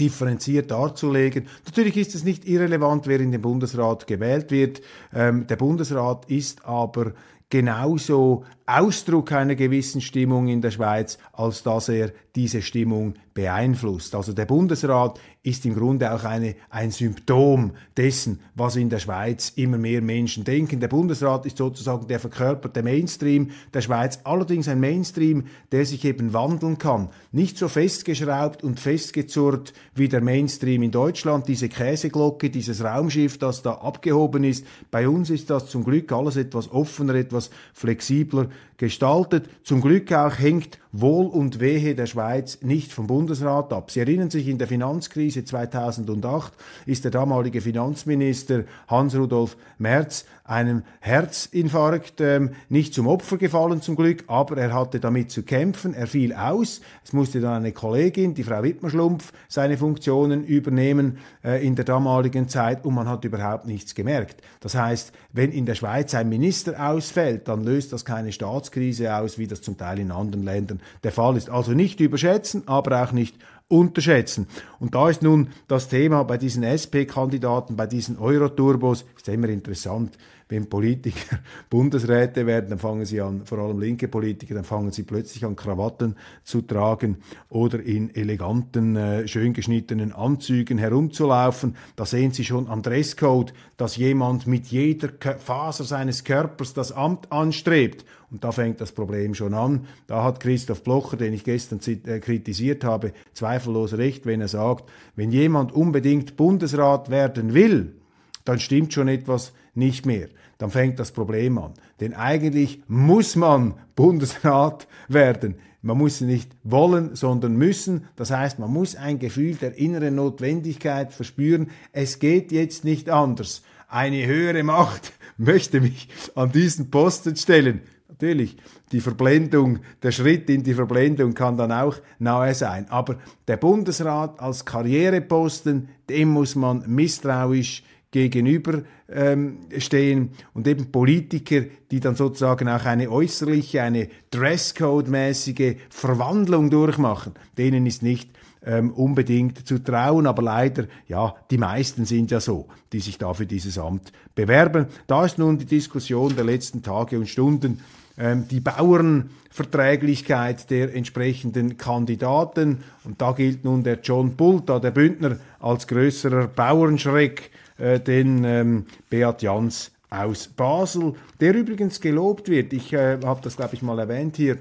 Differenziert 0.00 0.70
darzulegen. 0.70 1.46
Natürlich 1.66 1.96
ist 1.96 2.14
es 2.14 2.24
nicht 2.24 2.46
irrelevant, 2.46 3.06
wer 3.06 3.20
in 3.20 3.30
den 3.30 3.42
Bundesrat 3.42 4.06
gewählt 4.06 4.50
wird. 4.50 4.80
Ähm, 5.14 5.46
der 5.46 5.56
Bundesrat 5.56 6.24
ist 6.30 6.64
aber 6.64 7.12
genauso 7.50 8.44
Ausdruck 8.78 9.32
einer 9.32 9.54
gewissen 9.54 10.00
Stimmung 10.00 10.48
in 10.48 10.60
der 10.60 10.70
Schweiz, 10.70 11.18
als 11.32 11.62
dass 11.62 11.88
er 11.88 12.12
diese 12.36 12.62
Stimmung 12.62 13.14
beeinflusst. 13.34 14.14
Also 14.14 14.32
der 14.32 14.44
Bundesrat 14.44 15.18
ist 15.42 15.64
im 15.64 15.74
Grunde 15.74 16.12
auch 16.12 16.24
eine, 16.24 16.54
ein 16.68 16.90
Symptom 16.90 17.72
dessen, 17.96 18.40
was 18.54 18.76
in 18.76 18.90
der 18.90 18.98
Schweiz 18.98 19.52
immer 19.56 19.78
mehr 19.78 20.02
Menschen 20.02 20.44
denken. 20.44 20.80
Der 20.80 20.88
Bundesrat 20.88 21.46
ist 21.46 21.56
sozusagen 21.56 22.06
der 22.08 22.20
verkörperte 22.20 22.82
Mainstream 22.82 23.50
der 23.72 23.80
Schweiz, 23.80 24.20
allerdings 24.24 24.68
ein 24.68 24.80
Mainstream, 24.80 25.44
der 25.72 25.86
sich 25.86 26.04
eben 26.04 26.32
wandeln 26.32 26.78
kann. 26.78 27.08
Nicht 27.32 27.56
so 27.56 27.68
festgeschraubt 27.68 28.62
und 28.62 28.78
festgezurrt 28.78 29.72
wie 29.94 30.08
der 30.08 30.20
Mainstream 30.20 30.82
in 30.82 30.90
Deutschland, 30.90 31.48
diese 31.48 31.68
Käseglocke, 31.68 32.50
dieses 32.50 32.84
Raumschiff, 32.84 33.38
das 33.38 33.62
da 33.62 33.72
abgehoben 33.74 34.44
ist. 34.44 34.66
Bei 34.90 35.08
uns 35.08 35.30
ist 35.30 35.48
das 35.48 35.68
zum 35.68 35.84
Glück 35.84 36.12
alles 36.12 36.36
etwas 36.36 36.70
offener, 36.70 37.14
etwas 37.14 37.50
flexibler 37.72 38.48
gestaltet. 38.76 39.48
Zum 39.62 39.80
Glück 39.80 40.12
auch 40.12 40.38
hängt 40.38 40.78
Wohl 40.92 41.26
und 41.26 41.60
Wehe 41.60 41.94
der 41.94 42.06
Schweiz 42.06 42.58
nicht 42.62 42.92
vom 42.92 43.06
Bundesrat 43.06 43.72
ab. 43.72 43.90
Sie 43.90 44.00
erinnern 44.00 44.30
sich, 44.30 44.48
in 44.48 44.58
der 44.58 44.66
Finanzkrise 44.66 45.44
2008 45.44 46.52
ist 46.86 47.04
der 47.04 47.10
damalige 47.10 47.60
Finanzminister 47.60 48.64
Hans-Rudolf 48.88 49.56
Merz 49.78 50.24
einem 50.50 50.82
Herzinfarkt 50.98 52.20
ähm, 52.20 52.50
nicht 52.68 52.92
zum 52.92 53.06
Opfer 53.06 53.38
gefallen 53.38 53.82
zum 53.82 53.94
Glück, 53.94 54.24
aber 54.26 54.56
er 54.56 54.74
hatte 54.74 54.98
damit 54.98 55.30
zu 55.30 55.44
kämpfen. 55.44 55.94
Er 55.94 56.08
fiel 56.08 56.34
aus. 56.34 56.80
Es 57.04 57.12
musste 57.12 57.40
dann 57.40 57.54
eine 57.54 57.70
Kollegin, 57.70 58.34
die 58.34 58.42
Frau 58.42 58.60
Wittmer-Schlumpf, 58.60 59.32
seine 59.48 59.78
Funktionen 59.78 60.44
übernehmen 60.44 61.18
äh, 61.44 61.64
in 61.64 61.76
der 61.76 61.84
damaligen 61.84 62.48
Zeit 62.48 62.84
und 62.84 62.94
man 62.94 63.08
hat 63.08 63.24
überhaupt 63.24 63.66
nichts 63.66 63.94
gemerkt. 63.94 64.42
Das 64.58 64.74
heißt, 64.74 65.12
wenn 65.32 65.52
in 65.52 65.66
der 65.66 65.76
Schweiz 65.76 66.14
ein 66.16 66.28
Minister 66.28 66.84
ausfällt, 66.84 67.46
dann 67.46 67.62
löst 67.62 67.92
das 67.92 68.04
keine 68.04 68.32
Staatskrise 68.32 69.14
aus, 69.14 69.38
wie 69.38 69.46
das 69.46 69.62
zum 69.62 69.78
Teil 69.78 70.00
in 70.00 70.10
anderen 70.10 70.44
Ländern 70.44 70.79
der 71.04 71.12
Fall 71.12 71.36
ist. 71.36 71.50
Also 71.50 71.72
nicht 71.72 72.00
überschätzen, 72.00 72.62
aber 72.66 73.02
auch 73.02 73.12
nicht 73.12 73.36
unterschätzen. 73.68 74.48
Und 74.80 74.94
da 74.94 75.08
ist 75.08 75.22
nun 75.22 75.48
das 75.68 75.88
Thema 75.88 76.24
bei 76.24 76.36
diesen 76.36 76.64
SP-Kandidaten, 76.64 77.76
bei 77.76 77.86
diesen 77.86 78.18
Euroturbos, 78.18 79.04
ist 79.16 79.28
immer 79.28 79.48
interessant, 79.48 80.18
wenn 80.50 80.68
Politiker 80.68 81.38
Bundesräte 81.70 82.46
werden, 82.46 82.70
dann 82.70 82.78
fangen 82.78 83.04
sie 83.04 83.20
an, 83.20 83.42
vor 83.46 83.58
allem 83.58 83.78
linke 83.78 84.08
Politiker, 84.08 84.54
dann 84.54 84.64
fangen 84.64 84.90
sie 84.90 85.04
plötzlich 85.04 85.44
an, 85.44 85.56
Krawatten 85.56 86.16
zu 86.42 86.62
tragen 86.62 87.18
oder 87.48 87.80
in 87.80 88.14
eleganten, 88.14 88.96
äh, 88.96 89.28
schön 89.28 89.52
geschnittenen 89.52 90.12
Anzügen 90.12 90.78
herumzulaufen. 90.78 91.76
Da 91.96 92.04
sehen 92.04 92.32
Sie 92.32 92.44
schon 92.44 92.68
am 92.68 92.82
Dresscode, 92.82 93.54
dass 93.76 93.96
jemand 93.96 94.46
mit 94.46 94.66
jeder 94.66 95.10
Faser 95.38 95.84
seines 95.84 96.24
Körpers 96.24 96.74
das 96.74 96.92
Amt 96.92 97.30
anstrebt. 97.30 98.04
Und 98.30 98.44
da 98.44 98.52
fängt 98.52 98.80
das 98.80 98.92
Problem 98.92 99.34
schon 99.34 99.54
an. 99.54 99.86
Da 100.06 100.22
hat 100.22 100.40
Christoph 100.40 100.82
Blocher, 100.82 101.16
den 101.16 101.32
ich 101.32 101.44
gestern 101.44 101.80
äh, 102.06 102.20
kritisiert 102.20 102.84
habe, 102.84 103.12
zweifellos 103.32 103.94
recht, 103.94 104.26
wenn 104.26 104.40
er 104.40 104.48
sagt, 104.48 104.88
wenn 105.16 105.32
jemand 105.32 105.72
unbedingt 105.72 106.36
Bundesrat 106.36 107.10
werden 107.10 107.54
will, 107.54 107.96
dann 108.44 108.60
stimmt 108.60 108.92
schon 108.92 109.08
etwas 109.08 109.52
nicht 109.74 110.06
mehr 110.06 110.28
dann 110.60 110.70
fängt 110.70 110.98
das 110.98 111.10
Problem 111.10 111.58
an. 111.58 111.72
Denn 112.00 112.14
eigentlich 112.14 112.82
muss 112.86 113.34
man 113.34 113.74
Bundesrat 113.96 114.86
werden. 115.08 115.56
Man 115.82 115.96
muss 115.96 116.20
nicht 116.20 116.50
wollen, 116.62 117.16
sondern 117.16 117.56
müssen. 117.56 118.04
Das 118.16 118.30
heißt, 118.30 118.58
man 118.58 118.70
muss 118.70 118.94
ein 118.94 119.18
Gefühl 119.18 119.54
der 119.54 119.78
inneren 119.78 120.16
Notwendigkeit 120.16 121.12
verspüren. 121.14 121.70
Es 121.92 122.18
geht 122.18 122.52
jetzt 122.52 122.84
nicht 122.84 123.08
anders. 123.08 123.62
Eine 123.88 124.26
höhere 124.26 124.62
Macht 124.62 125.12
möchte 125.38 125.80
mich 125.80 126.08
an 126.34 126.52
diesen 126.52 126.90
Posten 126.90 127.36
stellen. 127.36 127.80
Natürlich, 128.20 128.54
die 128.92 129.00
Verblendung, 129.00 129.78
der 130.02 130.12
Schritt 130.12 130.50
in 130.50 130.62
die 130.62 130.74
Verblendung 130.74 131.32
kann 131.32 131.56
dann 131.56 131.72
auch 131.72 131.96
nahe 132.18 132.52
sein. 132.54 132.86
Aber 132.90 133.16
der 133.48 133.56
Bundesrat 133.56 134.38
als 134.40 134.66
Karriereposten, 134.66 135.88
dem 136.06 136.28
muss 136.28 136.54
man 136.54 136.84
misstrauisch 136.86 137.82
gegenüber 138.10 138.82
ähm, 139.08 139.60
stehen 139.78 140.32
und 140.52 140.68
eben 140.68 140.92
Politiker, 140.92 141.62
die 141.90 142.00
dann 142.00 142.14
sozusagen 142.14 142.68
auch 142.68 142.84
eine 142.84 143.10
äußerliche, 143.10 143.82
eine 143.82 144.08
Dresscode-mäßige 144.30 145.76
Verwandlung 145.88 146.68
durchmachen, 146.68 147.32
denen 147.56 147.86
ist 147.86 148.02
nicht 148.02 148.28
ähm, 148.66 148.90
unbedingt 148.90 149.66
zu 149.66 149.82
trauen, 149.82 150.26
aber 150.26 150.42
leider, 150.42 150.84
ja, 151.08 151.34
die 151.50 151.56
meisten 151.56 152.04
sind 152.04 152.30
ja 152.30 152.40
so, 152.40 152.68
die 152.92 153.00
sich 153.00 153.16
da 153.16 153.32
für 153.32 153.46
dieses 153.46 153.78
Amt 153.78 154.12
bewerben. 154.34 154.86
Da 155.06 155.24
ist 155.24 155.38
nun 155.38 155.56
die 155.56 155.64
Diskussion 155.64 156.36
der 156.36 156.44
letzten 156.44 156.82
Tage 156.82 157.18
und 157.18 157.28
Stunden, 157.28 157.80
ähm, 158.20 158.46
die 158.48 158.60
Bauernverträglichkeit 158.60 160.70
der 160.70 160.94
entsprechenden 160.94 161.78
Kandidaten. 161.78 162.84
Und 163.04 163.22
da 163.22 163.32
gilt 163.32 163.64
nun 163.64 163.82
der 163.82 164.00
John 164.02 164.36
Bulta, 164.36 164.78
der 164.78 164.90
Bündner, 164.90 165.38
als 165.58 165.86
größerer 165.86 166.48
Bauernschreck 166.48 167.50
äh, 167.78 167.98
den 167.98 168.44
ähm, 168.44 168.84
Beat 169.08 169.40
Jans 169.40 169.92
aus 170.10 170.48
Basel, 170.48 171.14
der 171.40 171.54
übrigens 171.54 172.00
gelobt 172.00 172.48
wird. 172.48 172.74
Ich 172.74 172.92
äh, 172.92 173.18
habe 173.24 173.40
das, 173.42 173.56
glaube 173.56 173.74
ich, 173.74 173.82
mal 173.82 173.98
erwähnt 173.98 174.36
hier. 174.36 174.58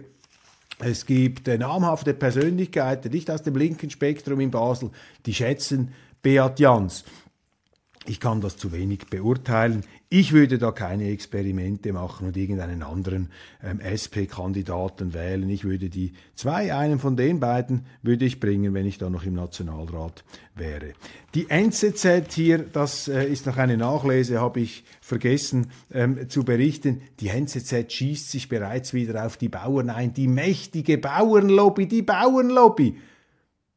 Es 0.80 1.06
gibt 1.06 1.50
äh, 1.50 1.58
namhafte 1.58 2.13
Persönlichkeiten, 2.13 3.12
nicht 3.12 3.30
aus 3.30 3.44
dem 3.44 3.57
linken 3.57 3.90
Spektrum 3.90 4.40
in 4.40 4.51
Basel, 4.51 4.92
die 5.25 5.33
schätzen 5.33 5.94
Beat 6.22 6.60
Jans. 6.60 7.03
Ich 8.05 8.22
kann 8.22 8.40
das 8.40 8.55
zu 8.55 8.72
wenig 8.72 9.07
beurteilen. 9.07 9.83
Ich 10.11 10.33
würde 10.33 10.57
da 10.57 10.72
keine 10.72 11.11
Experimente 11.11 11.93
machen 11.93 12.25
und 12.25 12.35
irgendeinen 12.35 12.81
anderen 12.81 13.29
ähm, 13.63 13.79
SP-Kandidaten 13.79 15.13
wählen. 15.13 15.48
Ich 15.51 15.65
würde 15.65 15.87
die 15.89 16.13
zwei, 16.33 16.74
einen 16.74 16.98
von 16.98 17.15
den 17.15 17.39
beiden 17.39 17.85
würde 18.01 18.25
ich 18.25 18.39
bringen, 18.39 18.74
wenn 18.74 18.87
ich 18.87 18.98
da 18.98 19.11
noch 19.11 19.24
im 19.24 19.35
Nationalrat 19.35 20.24
wäre. 20.55 20.93
Die 21.35 21.48
NZZ 21.51 22.33
hier, 22.33 22.57
das 22.57 23.07
äh, 23.07 23.24
ist 23.25 23.45
noch 23.45 23.57
eine 23.57 23.77
Nachlese, 23.77 24.41
habe 24.41 24.61
ich 24.61 24.83
vergessen 25.00 25.67
ähm, 25.93 26.27
zu 26.27 26.43
berichten. 26.43 27.03
Die 27.19 27.27
NZZ 27.27 27.93
schießt 27.93 28.31
sich 28.31 28.50
bereits 28.50 28.95
wieder 28.95 29.27
auf 29.27 29.37
die 29.37 29.50
Bauern 29.50 29.91
ein. 29.91 30.15
Die 30.15 30.27
mächtige 30.27 30.98
Bauernlobby, 30.98 31.87
die 31.87 32.01
Bauernlobby 32.01 32.98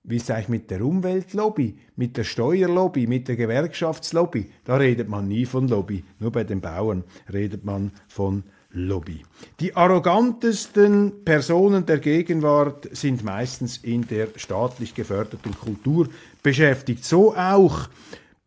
wie 0.05 0.17
ist 0.17 0.25
es 0.25 0.31
eigentlich 0.31 0.49
mit 0.49 0.71
der 0.71 0.85
Umweltlobby, 0.85 1.77
mit 1.97 2.17
der 2.17 2.25
Steuerlobby, 2.25 3.07
mit 3.07 3.29
der 3.29 3.37
Gewerkschaftslobby? 3.37 4.51
Da 4.65 4.77
redet 4.77 5.09
man 5.09 5.29
nie 5.29 5.47
von 5.47 5.69
Lobby. 5.69 6.05
Nur 6.19 6.33
bei 6.33 6.45
den 6.45 6.61
Bauern 6.61 7.05
redet 7.33 7.65
man 7.65 7.93
von 8.09 8.43
Lobby. 8.73 9.23
Die 9.61 9.77
arrogantesten 9.77 11.25
Personen 11.25 11.87
der 11.87 11.99
Gegenwart 11.99 12.89
sind 12.93 13.23
meistens 13.23 13.77
in 13.77 14.09
der 14.09 14.29
staatlich 14.37 14.95
geförderten 14.95 15.55
Kultur 15.55 16.09
beschäftigt. 16.43 17.05
So 17.05 17.37
auch 17.37 17.89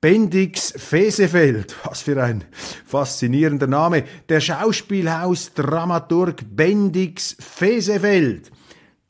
Bendix 0.02 0.74
Fesefeld, 0.76 1.74
was 1.86 2.02
für 2.02 2.22
ein 2.22 2.44
faszinierender 2.86 3.68
Name. 3.68 4.04
Der 4.28 4.42
Schauspielhaus-Dramaturg 4.42 6.44
Bendix 6.54 7.38
Fesefeld 7.40 8.52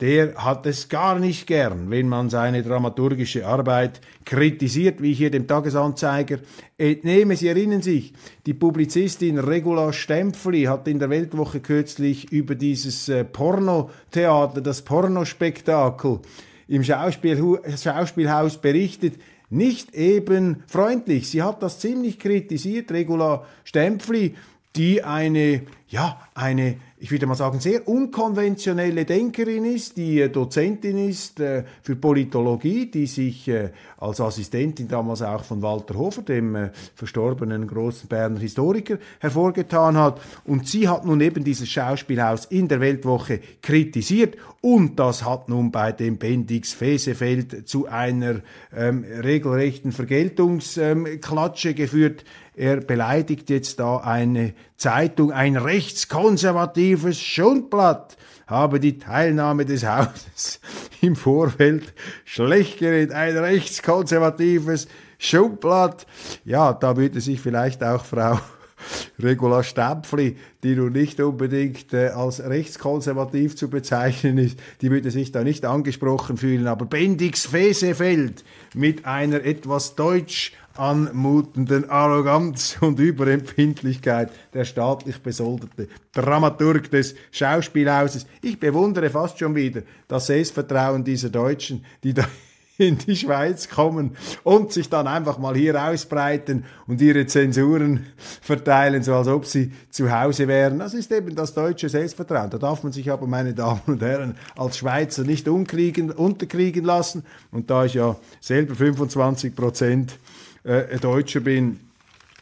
der 0.00 0.34
hat 0.34 0.66
es 0.66 0.90
gar 0.90 1.18
nicht 1.18 1.46
gern, 1.46 1.90
wenn 1.90 2.08
man 2.08 2.28
seine 2.28 2.62
dramaturgische 2.62 3.46
Arbeit 3.46 4.02
kritisiert, 4.26 5.00
wie 5.00 5.14
hier 5.14 5.30
dem 5.30 5.46
Tagesanzeiger 5.46 6.38
entnehme. 6.76 7.34
Sie 7.36 7.48
erinnern 7.48 7.80
sich, 7.80 8.12
die 8.44 8.52
Publizistin 8.52 9.38
Regula 9.38 9.94
Stempfli 9.94 10.64
hat 10.64 10.86
in 10.86 10.98
der 10.98 11.08
Weltwoche 11.08 11.60
kürzlich 11.60 12.30
über 12.30 12.54
dieses 12.54 13.08
äh, 13.08 13.24
Pornotheater, 13.24 14.60
das 14.60 14.82
Pornospektakel 14.82 16.20
im 16.68 16.84
Schauspielhaus 16.84 18.58
berichtet. 18.58 19.14
Nicht 19.48 19.94
eben 19.94 20.64
freundlich. 20.66 21.30
Sie 21.30 21.42
hat 21.42 21.62
das 21.62 21.78
ziemlich 21.78 22.18
kritisiert, 22.18 22.90
Regula 22.90 23.46
Stempfli, 23.64 24.34
die 24.74 25.02
eine, 25.02 25.62
ja, 25.88 26.20
eine 26.34 26.76
ich 26.98 27.10
würde 27.10 27.26
mal 27.26 27.34
sagen, 27.34 27.60
sehr 27.60 27.86
unkonventionelle 27.86 29.04
Denkerin 29.04 29.66
ist, 29.66 29.98
die 29.98 30.20
äh, 30.20 30.30
Dozentin 30.30 30.96
ist 30.96 31.40
äh, 31.40 31.64
für 31.82 31.94
Politologie, 31.94 32.90
die 32.90 33.06
sich 33.06 33.48
äh, 33.48 33.70
als 33.98 34.20
Assistentin 34.20 34.88
damals 34.88 35.20
auch 35.20 35.44
von 35.44 35.60
Walter 35.60 35.94
Hofer, 35.94 36.22
dem 36.22 36.70
verstorbenen 36.94 37.66
großen 37.66 38.08
Berner 38.08 38.40
Historiker, 38.40 38.98
hervorgetan 39.20 39.96
hat. 39.96 40.20
Und 40.44 40.68
sie 40.68 40.88
hat 40.88 41.04
nun 41.04 41.20
eben 41.20 41.44
dieses 41.44 41.68
Schauspielhaus 41.68 42.46
in 42.46 42.68
der 42.68 42.80
Weltwoche 42.80 43.40
kritisiert 43.60 44.36
und 44.60 44.98
das 44.98 45.24
hat 45.24 45.48
nun 45.48 45.70
bei 45.70 45.92
dem 45.92 46.16
Bendix 46.16 46.72
Fesefeld 46.72 47.68
zu 47.68 47.86
einer 47.86 48.40
ähm, 48.74 49.04
regelrechten 49.04 49.92
Vergeltungsklatsche 49.92 51.68
ähm, 51.70 51.76
geführt. 51.76 52.24
Er 52.54 52.78
beleidigt 52.78 53.50
jetzt 53.50 53.80
da 53.80 53.98
eine 53.98 54.54
Zeitung, 54.76 55.30
ein 55.30 55.56
rechtskonservatives 55.56 56.85
Schundblatt, 56.94 58.16
habe 58.46 58.78
die 58.78 58.98
Teilnahme 58.98 59.64
des 59.64 59.84
Hauses 59.86 60.60
im 61.00 61.16
Vorfeld 61.16 61.92
schlecht 62.24 62.78
geredet. 62.78 63.14
Ein 63.14 63.36
rechtskonservatives 63.36 64.86
Schundblatt. 65.18 66.06
Ja, 66.44 66.72
da 66.72 66.96
würde 66.96 67.20
sich 67.20 67.40
vielleicht 67.40 67.82
auch 67.82 68.04
Frau 68.04 68.38
Regula 69.18 69.62
Stempfli, 69.62 70.36
die 70.62 70.76
nun 70.76 70.92
nicht 70.92 71.20
unbedingt 71.20 71.92
äh, 71.92 72.08
als 72.08 72.40
rechtskonservativ 72.40 73.56
zu 73.56 73.68
bezeichnen 73.70 74.38
ist, 74.38 74.58
die 74.82 74.90
würde 74.90 75.10
sich 75.10 75.32
da 75.32 75.42
nicht 75.42 75.64
angesprochen 75.64 76.36
fühlen. 76.36 76.66
Aber 76.66 76.84
Bendix 76.84 77.46
Fesefeld 77.46 78.44
mit 78.74 79.06
einer 79.06 79.44
etwas 79.44 79.94
deutsch 79.94 80.52
anmutenden 80.78 81.90
Arroganz 81.90 82.78
und 82.80 82.98
Überempfindlichkeit 82.98 84.30
der 84.54 84.64
staatlich 84.64 85.22
besoldete 85.22 85.88
Dramaturg 86.12 86.90
des 86.90 87.14
Schauspielhauses. 87.30 88.26
Ich 88.42 88.58
bewundere 88.60 89.10
fast 89.10 89.38
schon 89.38 89.54
wieder 89.54 89.82
das 90.08 90.26
Selbstvertrauen 90.26 91.04
dieser 91.04 91.30
Deutschen, 91.30 91.84
die 92.02 92.14
da 92.14 92.24
in 92.78 92.98
die 92.98 93.16
Schweiz 93.16 93.68
kommen 93.68 94.16
und 94.44 94.72
sich 94.72 94.88
dann 94.88 95.06
einfach 95.06 95.38
mal 95.38 95.56
hier 95.56 95.82
ausbreiten 95.82 96.64
und 96.86 97.00
ihre 97.00 97.26
Zensuren 97.26 98.06
verteilen, 98.40 99.02
so 99.02 99.14
als 99.14 99.28
ob 99.28 99.46
sie 99.46 99.72
zu 99.90 100.10
Hause 100.10 100.46
wären. 100.48 100.78
Das 100.78 100.94
ist 100.94 101.10
eben 101.12 101.34
das 101.34 101.54
deutsche 101.54 101.88
Selbstvertrauen. 101.88 102.50
Da 102.50 102.58
darf 102.58 102.82
man 102.82 102.92
sich 102.92 103.10
aber, 103.10 103.26
meine 103.26 103.54
Damen 103.54 103.80
und 103.86 104.02
Herren, 104.02 104.36
als 104.56 104.78
Schweizer 104.78 105.22
nicht 105.24 105.48
unkriegen, 105.48 106.10
unterkriegen 106.10 106.84
lassen. 106.84 107.24
Und 107.50 107.70
da 107.70 107.84
ich 107.84 107.94
ja 107.94 108.16
selber 108.40 108.74
25 108.74 109.54
Prozent 109.54 110.18
äh, 110.66 110.98
Deutscher 110.98 111.40
bin, 111.40 111.80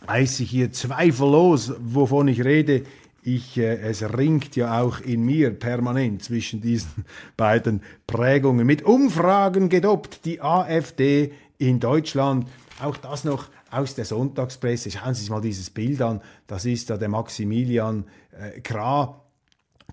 weiß 0.07 0.41
ich 0.41 0.51
hier 0.51 0.73
zweifellos, 0.73 1.73
wovon 1.79 2.29
ich 2.29 2.45
rede. 2.45 2.83
Ich, 3.23 3.57
äh, 3.57 3.77
es 3.77 4.03
ringt 4.03 4.57
ja 4.57 4.81
auch 4.83 5.01
in 5.01 5.25
mir 5.25 5.51
permanent 5.51 6.23
zwischen 6.23 6.61
diesen 6.61 7.05
beiden 7.37 7.83
Prägungen. 8.07 8.67
Mit 8.67 8.83
Umfragen 8.83 9.69
gedoppt 9.69 10.25
die 10.25 10.41
AfD 10.41 11.33
in 11.59 11.81
Deutschland. 11.81 12.49
Auch 12.83 12.97
das 12.97 13.25
noch 13.25 13.49
aus 13.71 13.95
der 13.95 14.05
Sonntagspresse. 14.05 14.91
Schauen 14.91 15.15
Sie 15.15 15.23
sich 15.23 15.31
mal 15.31 15.41
dieses 15.41 15.71
Bild 15.71 16.01
an. 16.03 16.21
Das 16.47 16.65
ist 16.65 16.91
da 16.91 16.97
der 16.97 17.09
Maximilian 17.09 18.05
äh, 18.39 18.61
Krah, 18.61 19.21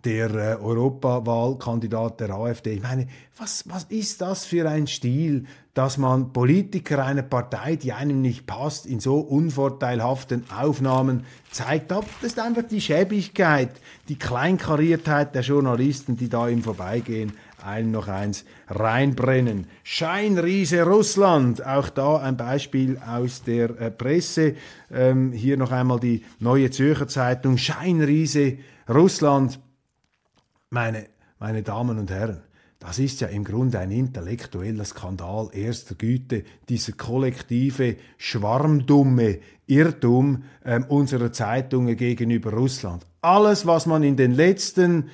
der 0.03 0.29
äh, 0.31 0.55
Europawahlkandidat 0.55 2.19
der 2.19 2.31
AfD. 2.31 2.73
Ich 2.73 2.81
meine, 2.81 3.07
was, 3.37 3.67
was 3.69 3.85
ist 3.85 4.21
das 4.21 4.45
für 4.45 4.67
ein 4.69 4.87
Stil? 4.87 5.45
Dass 5.73 5.97
man 5.97 6.33
Politiker 6.33 7.05
einer 7.05 7.21
Partei, 7.21 7.77
die 7.77 7.93
einem 7.93 8.21
nicht 8.21 8.45
passt, 8.45 8.85
in 8.85 8.99
so 8.99 9.19
unvorteilhaften 9.19 10.43
Aufnahmen 10.51 11.25
zeigt. 11.49 11.91
Das 11.91 12.03
ist 12.21 12.39
einfach 12.39 12.63
die 12.63 12.81
Schäbigkeit, 12.81 13.71
die 14.09 14.19
Kleinkariertheit 14.19 15.33
der 15.33 15.43
Journalisten, 15.43 16.17
die 16.17 16.27
da 16.27 16.49
im 16.49 16.61
Vorbeigehen 16.61 17.33
ein 17.63 17.91
noch 17.91 18.07
eins 18.07 18.43
reinbrennen. 18.67 19.67
Scheinriese 19.83 20.83
Russland, 20.83 21.65
auch 21.65 21.89
da 21.89 22.17
ein 22.17 22.37
Beispiel 22.37 22.97
aus 22.97 23.43
der 23.43 23.69
äh, 23.79 23.91
Presse. 23.91 24.55
Ähm, 24.91 25.31
hier 25.31 25.57
noch 25.57 25.71
einmal 25.71 25.99
die 25.99 26.25
Neue 26.39 26.71
Zürcher 26.71 27.07
Zeitung. 27.07 27.57
Scheinriese 27.57 28.57
Russland. 28.89 29.59
Meine, 30.69 31.07
meine 31.39 31.63
Damen 31.63 31.99
und 31.99 32.09
Herren, 32.09 32.41
das 32.81 32.97
ist 32.97 33.21
ja 33.21 33.27
im 33.27 33.43
Grunde 33.43 33.77
ein 33.77 33.91
intellektueller 33.91 34.85
Skandal 34.85 35.49
erster 35.53 35.93
Güte, 35.93 36.43
dieser 36.67 36.93
kollektive, 36.93 37.95
schwarmdumme 38.17 39.37
Irrtum 39.67 40.43
ähm, 40.65 40.85
unserer 40.89 41.31
Zeitungen 41.31 41.95
gegenüber 41.95 42.51
Russland. 42.51 43.05
Alles, 43.21 43.67
was 43.67 43.85
man 43.85 44.01
in 44.01 44.17
den 44.17 44.31
letzten 44.31 45.11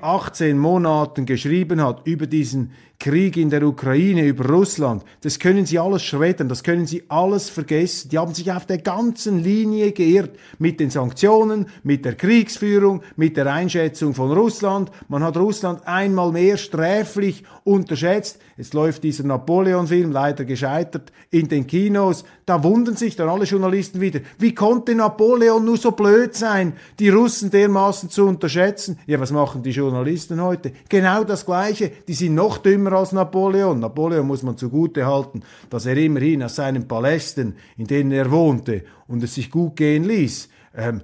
18 0.00 0.58
Monaten 0.58 1.26
geschrieben 1.26 1.82
hat 1.82 2.06
über 2.06 2.26
diesen 2.26 2.72
Krieg 2.98 3.36
in 3.36 3.50
der 3.50 3.62
Ukraine, 3.64 4.26
über 4.26 4.48
Russland, 4.48 5.04
das 5.20 5.38
können 5.38 5.66
Sie 5.66 5.78
alles 5.78 6.02
schreddern, 6.02 6.48
das 6.48 6.62
können 6.62 6.86
Sie 6.86 7.02
alles 7.08 7.50
vergessen. 7.50 8.08
Die 8.08 8.18
haben 8.18 8.32
sich 8.32 8.50
auf 8.50 8.66
der 8.66 8.78
ganzen 8.78 9.42
Linie 9.42 9.92
geirrt 9.92 10.36
mit 10.58 10.80
den 10.80 10.90
Sanktionen, 10.90 11.66
mit 11.82 12.04
der 12.04 12.14
Kriegsführung, 12.14 13.02
mit 13.16 13.36
der 13.36 13.52
Einschätzung 13.52 14.14
von 14.14 14.32
Russland. 14.32 14.90
Man 15.08 15.22
hat 15.22 15.36
Russland 15.36 15.86
einmal 15.86 16.32
mehr 16.32 16.56
sträflich 16.56 17.44
unterschätzt. 17.64 18.38
Jetzt 18.56 18.72
läuft 18.72 19.02
dieser 19.02 19.24
Napoleon-Film, 19.24 20.12
leider 20.12 20.44
gescheitert, 20.44 21.12
in 21.30 21.48
den 21.48 21.66
Kinos. 21.66 22.24
Da 22.46 22.62
wundern 22.62 22.96
sich 22.96 23.16
dann 23.16 23.28
alle 23.28 23.44
Journalisten 23.44 24.00
wieder, 24.00 24.20
wie 24.38 24.54
konnte 24.54 24.94
Napoleon 24.94 25.64
nur 25.64 25.76
so 25.76 25.90
blöd 25.90 26.34
sein, 26.34 26.74
die 26.98 27.08
Russen 27.08 27.50
dermaßen 27.50 28.08
zu 28.08 28.24
unterschätzen? 28.26 28.98
Ja, 29.06 29.18
was 29.18 29.32
machen 29.32 29.62
die 29.62 29.70
Journalisten 29.70 30.40
heute? 30.40 30.72
Genau 30.88 31.24
das 31.24 31.44
Gleiche. 31.44 31.90
Die 32.06 32.14
sind 32.14 32.34
noch 32.34 32.58
dümmer 32.58 32.83
als 32.92 33.12
Napoleon. 33.12 33.78
Napoleon 33.80 34.26
muss 34.26 34.42
man 34.42 34.56
zugute 34.56 35.06
halten, 35.06 35.42
dass 35.70 35.86
er 35.86 35.96
immerhin 35.96 36.42
aus 36.42 36.56
seinen 36.56 36.86
Palästen, 36.86 37.56
in 37.76 37.86
denen 37.86 38.12
er 38.12 38.30
wohnte 38.30 38.84
und 39.06 39.22
es 39.22 39.34
sich 39.34 39.50
gut 39.50 39.76
gehen 39.76 40.04
ließ, 40.04 40.48
ähm, 40.76 41.00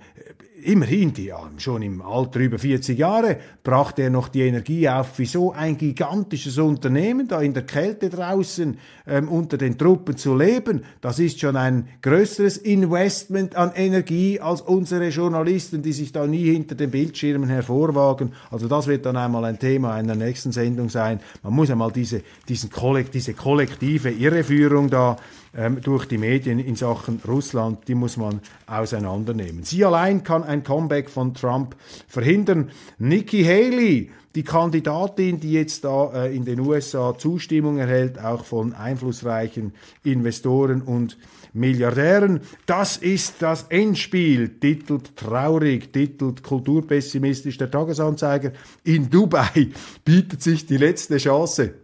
immerhin, 0.65 1.13
die, 1.13 1.33
schon 1.59 1.83
im 1.83 2.03
Alter 2.03 2.41
über 2.41 2.59
40 2.59 2.99
Jahre, 2.99 3.39
brachte 3.63 4.03
er 4.03 4.11
noch 4.11 4.29
die 4.29 4.43
Energie 4.43 4.89
auf, 4.89 5.19
wie 5.19 5.27
so 5.27 5.53
ein 5.53 5.77
gigantisches 5.77 6.59
Unternehmen 6.59 7.29
da 7.29 7.41
in 7.41 7.55
der 7.55 7.65
Kälte 7.65 8.11
draußen 8.11 8.79
ähm, 9.07 9.29
unter 9.29 9.57
den 9.57 9.77
Truppen 9.77 10.17
zu 10.17 10.37
leben. 10.37 10.85
Das 11.01 11.19
ist 11.19 11.41
schon 11.41 11.57
ein 11.57 11.89
größeres 12.03 12.57
Investment 12.59 13.57
an 13.57 13.73
Energie 13.75 14.41
als 14.41 14.61
unsere 14.61 15.09
Journalisten, 15.09 15.83
die 15.83 15.93
sich 15.93 16.13
da 16.13 16.27
nie 16.27 16.53
hinter 16.53 16.75
den 16.75 16.91
Bildschirmen 16.91 17.49
hervorwagen. 17.49 18.33
Also 18.51 18.69
das 18.69 18.87
wird 18.87 19.07
dann 19.07 19.17
einmal 19.17 19.45
ein 19.45 19.59
Thema 19.59 19.95
einer 19.95 20.15
nächsten 20.15 20.53
Sendung 20.53 20.89
sein. 20.89 21.21
Man 21.43 21.53
muss 21.53 21.71
einmal 21.71 21.93
diese, 21.93 22.23
diesen 22.49 22.71
Kollekt, 22.71 23.15
diese 23.15 23.35
kollektive 23.35 24.11
Irreführung 24.11 24.91
da 24.91 25.17
ähm, 25.57 25.81
durch 25.81 26.07
die 26.07 26.19
Medien 26.19 26.59
in 26.59 26.77
Sachen 26.77 27.21
Russland, 27.27 27.89
die 27.89 27.95
muss 27.95 28.17
man 28.17 28.41
auseinandernehmen. 28.67 29.65
Sie 29.65 29.85
allein 29.85 30.23
kann 30.23 30.45
ein 30.45 30.63
Comeback 30.63 31.11
von 31.11 31.35
Trump 31.35 31.77
verhindern. 32.07 32.71
Nikki 32.99 33.45
Haley, 33.45 34.11
die 34.35 34.45
Kandidatin, 34.45 35.41
die 35.41 35.53
jetzt 35.53 35.85
da 35.85 36.13
äh, 36.13 36.35
in 36.35 36.45
den 36.45 36.61
USA 36.61 37.17
Zustimmung 37.19 37.79
erhält, 37.79 38.19
auch 38.19 38.45
von 38.45 38.75
einflussreichen 38.75 39.73
Investoren 40.05 40.83
und 40.83 41.19
Milliardären. 41.53 42.41
Das 42.67 42.97
ist 42.97 43.43
das 43.43 43.65
Endspiel, 43.71 44.61
titelt 44.61 45.17
traurig, 45.17 45.93
titelt 45.93 46.45
kulturpessimistisch 46.45 47.59
der 47.59 47.71
Tagesanzeiger. 47.71 48.53
In 48.85 49.11
Dubai 49.11 49.69
bietet 50.05 50.43
sich 50.43 50.67
die 50.67 50.77
letzte 50.77 51.17
Chance 51.17 51.75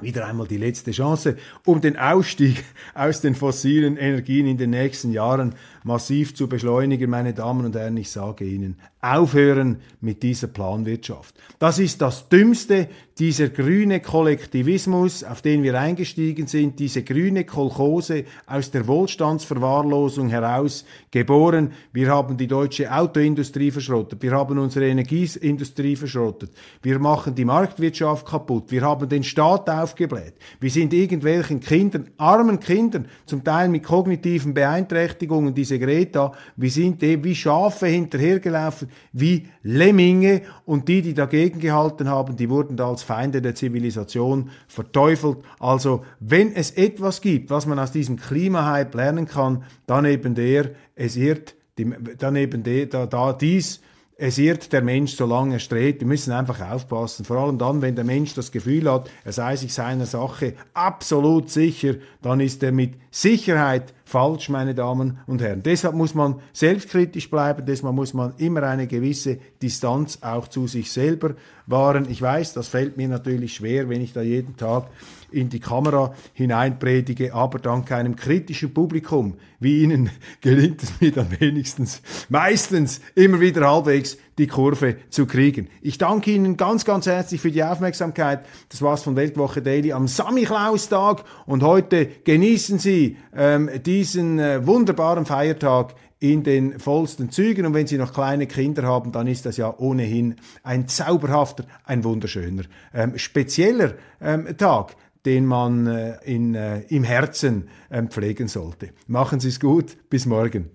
wieder 0.00 0.26
einmal 0.26 0.46
die 0.46 0.58
letzte 0.58 0.92
Chance, 0.92 1.36
um 1.64 1.80
den 1.80 1.96
Ausstieg 1.96 2.64
aus 2.94 3.20
den 3.20 3.34
fossilen 3.34 3.96
Energien 3.96 4.46
in 4.46 4.56
den 4.56 4.70
nächsten 4.70 5.10
Jahren 5.12 5.56
massiv 5.88 6.34
zu 6.36 6.48
beschleunigen. 6.48 7.10
Meine 7.10 7.34
Damen 7.34 7.66
und 7.66 7.74
Herren, 7.74 7.96
ich 7.96 8.10
sage 8.10 8.44
Ihnen, 8.44 8.76
aufhören 9.00 9.78
mit 10.00 10.22
dieser 10.22 10.48
Planwirtschaft. 10.48 11.34
Das 11.58 11.78
ist 11.78 12.00
das 12.00 12.28
Dümmste, 12.28 12.88
dieser 13.18 13.48
grüne 13.48 13.98
Kollektivismus, 14.00 15.24
auf 15.24 15.42
den 15.42 15.64
wir 15.64 15.78
eingestiegen 15.78 16.46
sind, 16.46 16.78
diese 16.78 17.02
grüne 17.02 17.44
Kolchose 17.44 18.24
aus 18.46 18.70
der 18.70 18.86
Wohlstandsverwahrlosung 18.86 20.28
heraus 20.28 20.84
geboren. 21.10 21.72
Wir 21.92 22.10
haben 22.10 22.36
die 22.36 22.46
deutsche 22.46 22.92
Autoindustrie 22.92 23.72
verschrottet, 23.72 24.22
wir 24.22 24.32
haben 24.32 24.58
unsere 24.58 24.86
Energieindustrie 24.86 25.96
verschrottet, 25.96 26.50
wir 26.82 27.00
machen 27.00 27.34
die 27.34 27.44
Marktwirtschaft 27.44 28.24
kaputt, 28.24 28.70
wir 28.70 28.82
haben 28.82 29.08
den 29.08 29.24
Staat 29.24 29.68
aufgebläht, 29.68 30.34
wir 30.60 30.70
sind 30.70 30.92
irgendwelchen 30.92 31.58
Kindern, 31.58 32.10
armen 32.18 32.60
Kindern, 32.60 33.06
zum 33.26 33.42
Teil 33.42 33.68
mit 33.68 33.82
kognitiven 33.82 34.54
Beeinträchtigungen, 34.54 35.54
diese 35.54 35.77
Greta, 35.78 36.32
wir 36.56 36.70
sind 36.70 37.02
eben 37.02 37.24
wie 37.24 37.34
Schafe 37.34 37.86
hinterhergelaufen, 37.86 38.88
wie 39.12 39.48
Lemminge 39.62 40.42
und 40.64 40.88
die, 40.88 41.02
die 41.02 41.14
dagegen 41.14 41.60
gehalten 41.60 42.08
haben, 42.08 42.36
die 42.36 42.50
wurden 42.50 42.76
da 42.76 42.88
als 42.88 43.02
Feinde 43.02 43.42
der 43.42 43.54
Zivilisation 43.54 44.50
verteufelt. 44.66 45.38
Also, 45.58 46.04
wenn 46.20 46.54
es 46.54 46.70
etwas 46.72 47.20
gibt, 47.20 47.50
was 47.50 47.66
man 47.66 47.78
aus 47.78 47.92
diesem 47.92 48.16
Klimahype 48.16 48.96
lernen 48.96 49.26
kann, 49.26 49.64
dann 49.86 50.04
eben 50.04 50.34
der, 50.34 50.70
es 50.94 51.16
irrt, 51.16 51.54
dann 51.76 52.36
eben 52.36 52.62
der, 52.62 52.86
da, 52.86 53.06
da 53.06 53.32
dies 53.32 53.80
es 54.20 54.36
irrt 54.36 54.72
der 54.72 54.82
Mensch, 54.82 55.14
solange 55.14 55.54
er 55.54 55.58
strebt. 55.60 56.00
Wir 56.00 56.08
müssen 56.08 56.32
einfach 56.32 56.60
aufpassen. 56.60 57.24
Vor 57.24 57.36
allem 57.36 57.56
dann, 57.56 57.82
wenn 57.82 57.94
der 57.94 58.04
Mensch 58.04 58.34
das 58.34 58.50
Gefühl 58.50 58.90
hat, 58.90 59.08
er 59.24 59.32
sei 59.32 59.54
sich 59.54 59.72
seiner 59.72 60.06
Sache 60.06 60.54
absolut 60.74 61.50
sicher, 61.50 61.94
dann 62.20 62.40
ist 62.40 62.60
er 62.64 62.72
mit 62.72 62.94
Sicherheit 63.12 63.94
falsch, 64.08 64.48
meine 64.48 64.74
Damen 64.74 65.18
und 65.26 65.42
Herren. 65.42 65.62
Deshalb 65.62 65.94
muss 65.94 66.14
man 66.14 66.36
selbstkritisch 66.54 67.30
bleiben, 67.30 67.66
deshalb 67.66 67.94
muss 67.94 68.14
man 68.14 68.32
immer 68.38 68.62
eine 68.62 68.86
gewisse 68.86 69.38
Distanz 69.60 70.18
auch 70.22 70.48
zu 70.48 70.66
sich 70.66 70.90
selber 70.90 71.34
wahren. 71.66 72.06
Ich 72.08 72.22
weiß, 72.22 72.54
das 72.54 72.68
fällt 72.68 72.96
mir 72.96 73.08
natürlich 73.08 73.54
schwer, 73.54 73.90
wenn 73.90 74.00
ich 74.00 74.14
da 74.14 74.22
jeden 74.22 74.56
Tag 74.56 74.88
in 75.30 75.50
die 75.50 75.60
Kamera 75.60 76.14
hineinpredige, 76.32 77.34
aber 77.34 77.58
dank 77.58 77.92
einem 77.92 78.16
kritischen 78.16 78.72
Publikum 78.72 79.34
wie 79.60 79.82
Ihnen 79.82 80.10
gelingt 80.40 80.82
es 80.82 81.00
mir 81.00 81.12
dann 81.12 81.28
wenigstens 81.38 82.00
meistens 82.28 83.00
immer 83.14 83.40
wieder 83.40 83.70
halbwegs 83.70 84.16
die 84.38 84.46
Kurve 84.46 84.96
zu 85.10 85.26
kriegen. 85.26 85.68
Ich 85.82 85.98
danke 85.98 86.30
Ihnen 86.30 86.56
ganz, 86.56 86.84
ganz 86.84 87.06
herzlich 87.06 87.40
für 87.40 87.50
die 87.50 87.62
Aufmerksamkeit. 87.62 88.46
Das 88.68 88.80
war's 88.80 89.02
von 89.02 89.16
Weltwoche 89.16 89.60
Daily 89.60 89.92
am 89.92 90.08
Samichlaustag 90.08 91.24
und 91.46 91.62
heute 91.62 92.06
genießen 92.06 92.78
Sie 92.78 93.16
ähm, 93.36 93.68
diesen 93.84 94.38
äh, 94.38 94.66
wunderbaren 94.66 95.26
Feiertag 95.26 95.94
in 96.20 96.42
den 96.42 96.78
vollsten 96.78 97.30
Zügen. 97.30 97.66
Und 97.66 97.74
wenn 97.74 97.86
Sie 97.86 97.98
noch 97.98 98.12
kleine 98.12 98.46
Kinder 98.46 98.84
haben, 98.84 99.12
dann 99.12 99.26
ist 99.26 99.46
das 99.46 99.56
ja 99.56 99.74
ohnehin 99.76 100.36
ein 100.62 100.88
zauberhafter, 100.88 101.64
ein 101.84 102.04
wunderschöner, 102.04 102.62
ähm, 102.94 103.18
spezieller 103.18 103.94
ähm, 104.20 104.56
Tag 104.56 104.96
den 105.26 105.46
man 105.46 105.86
äh, 105.86 106.16
in, 106.24 106.54
äh, 106.54 106.80
im 106.88 107.04
Herzen 107.04 107.68
ähm, 107.90 108.08
pflegen 108.08 108.48
sollte. 108.48 108.90
Machen 109.08 109.40
Sie 109.40 109.48
es 109.48 109.60
gut, 109.60 109.96
bis 110.08 110.24
morgen. 110.24 110.70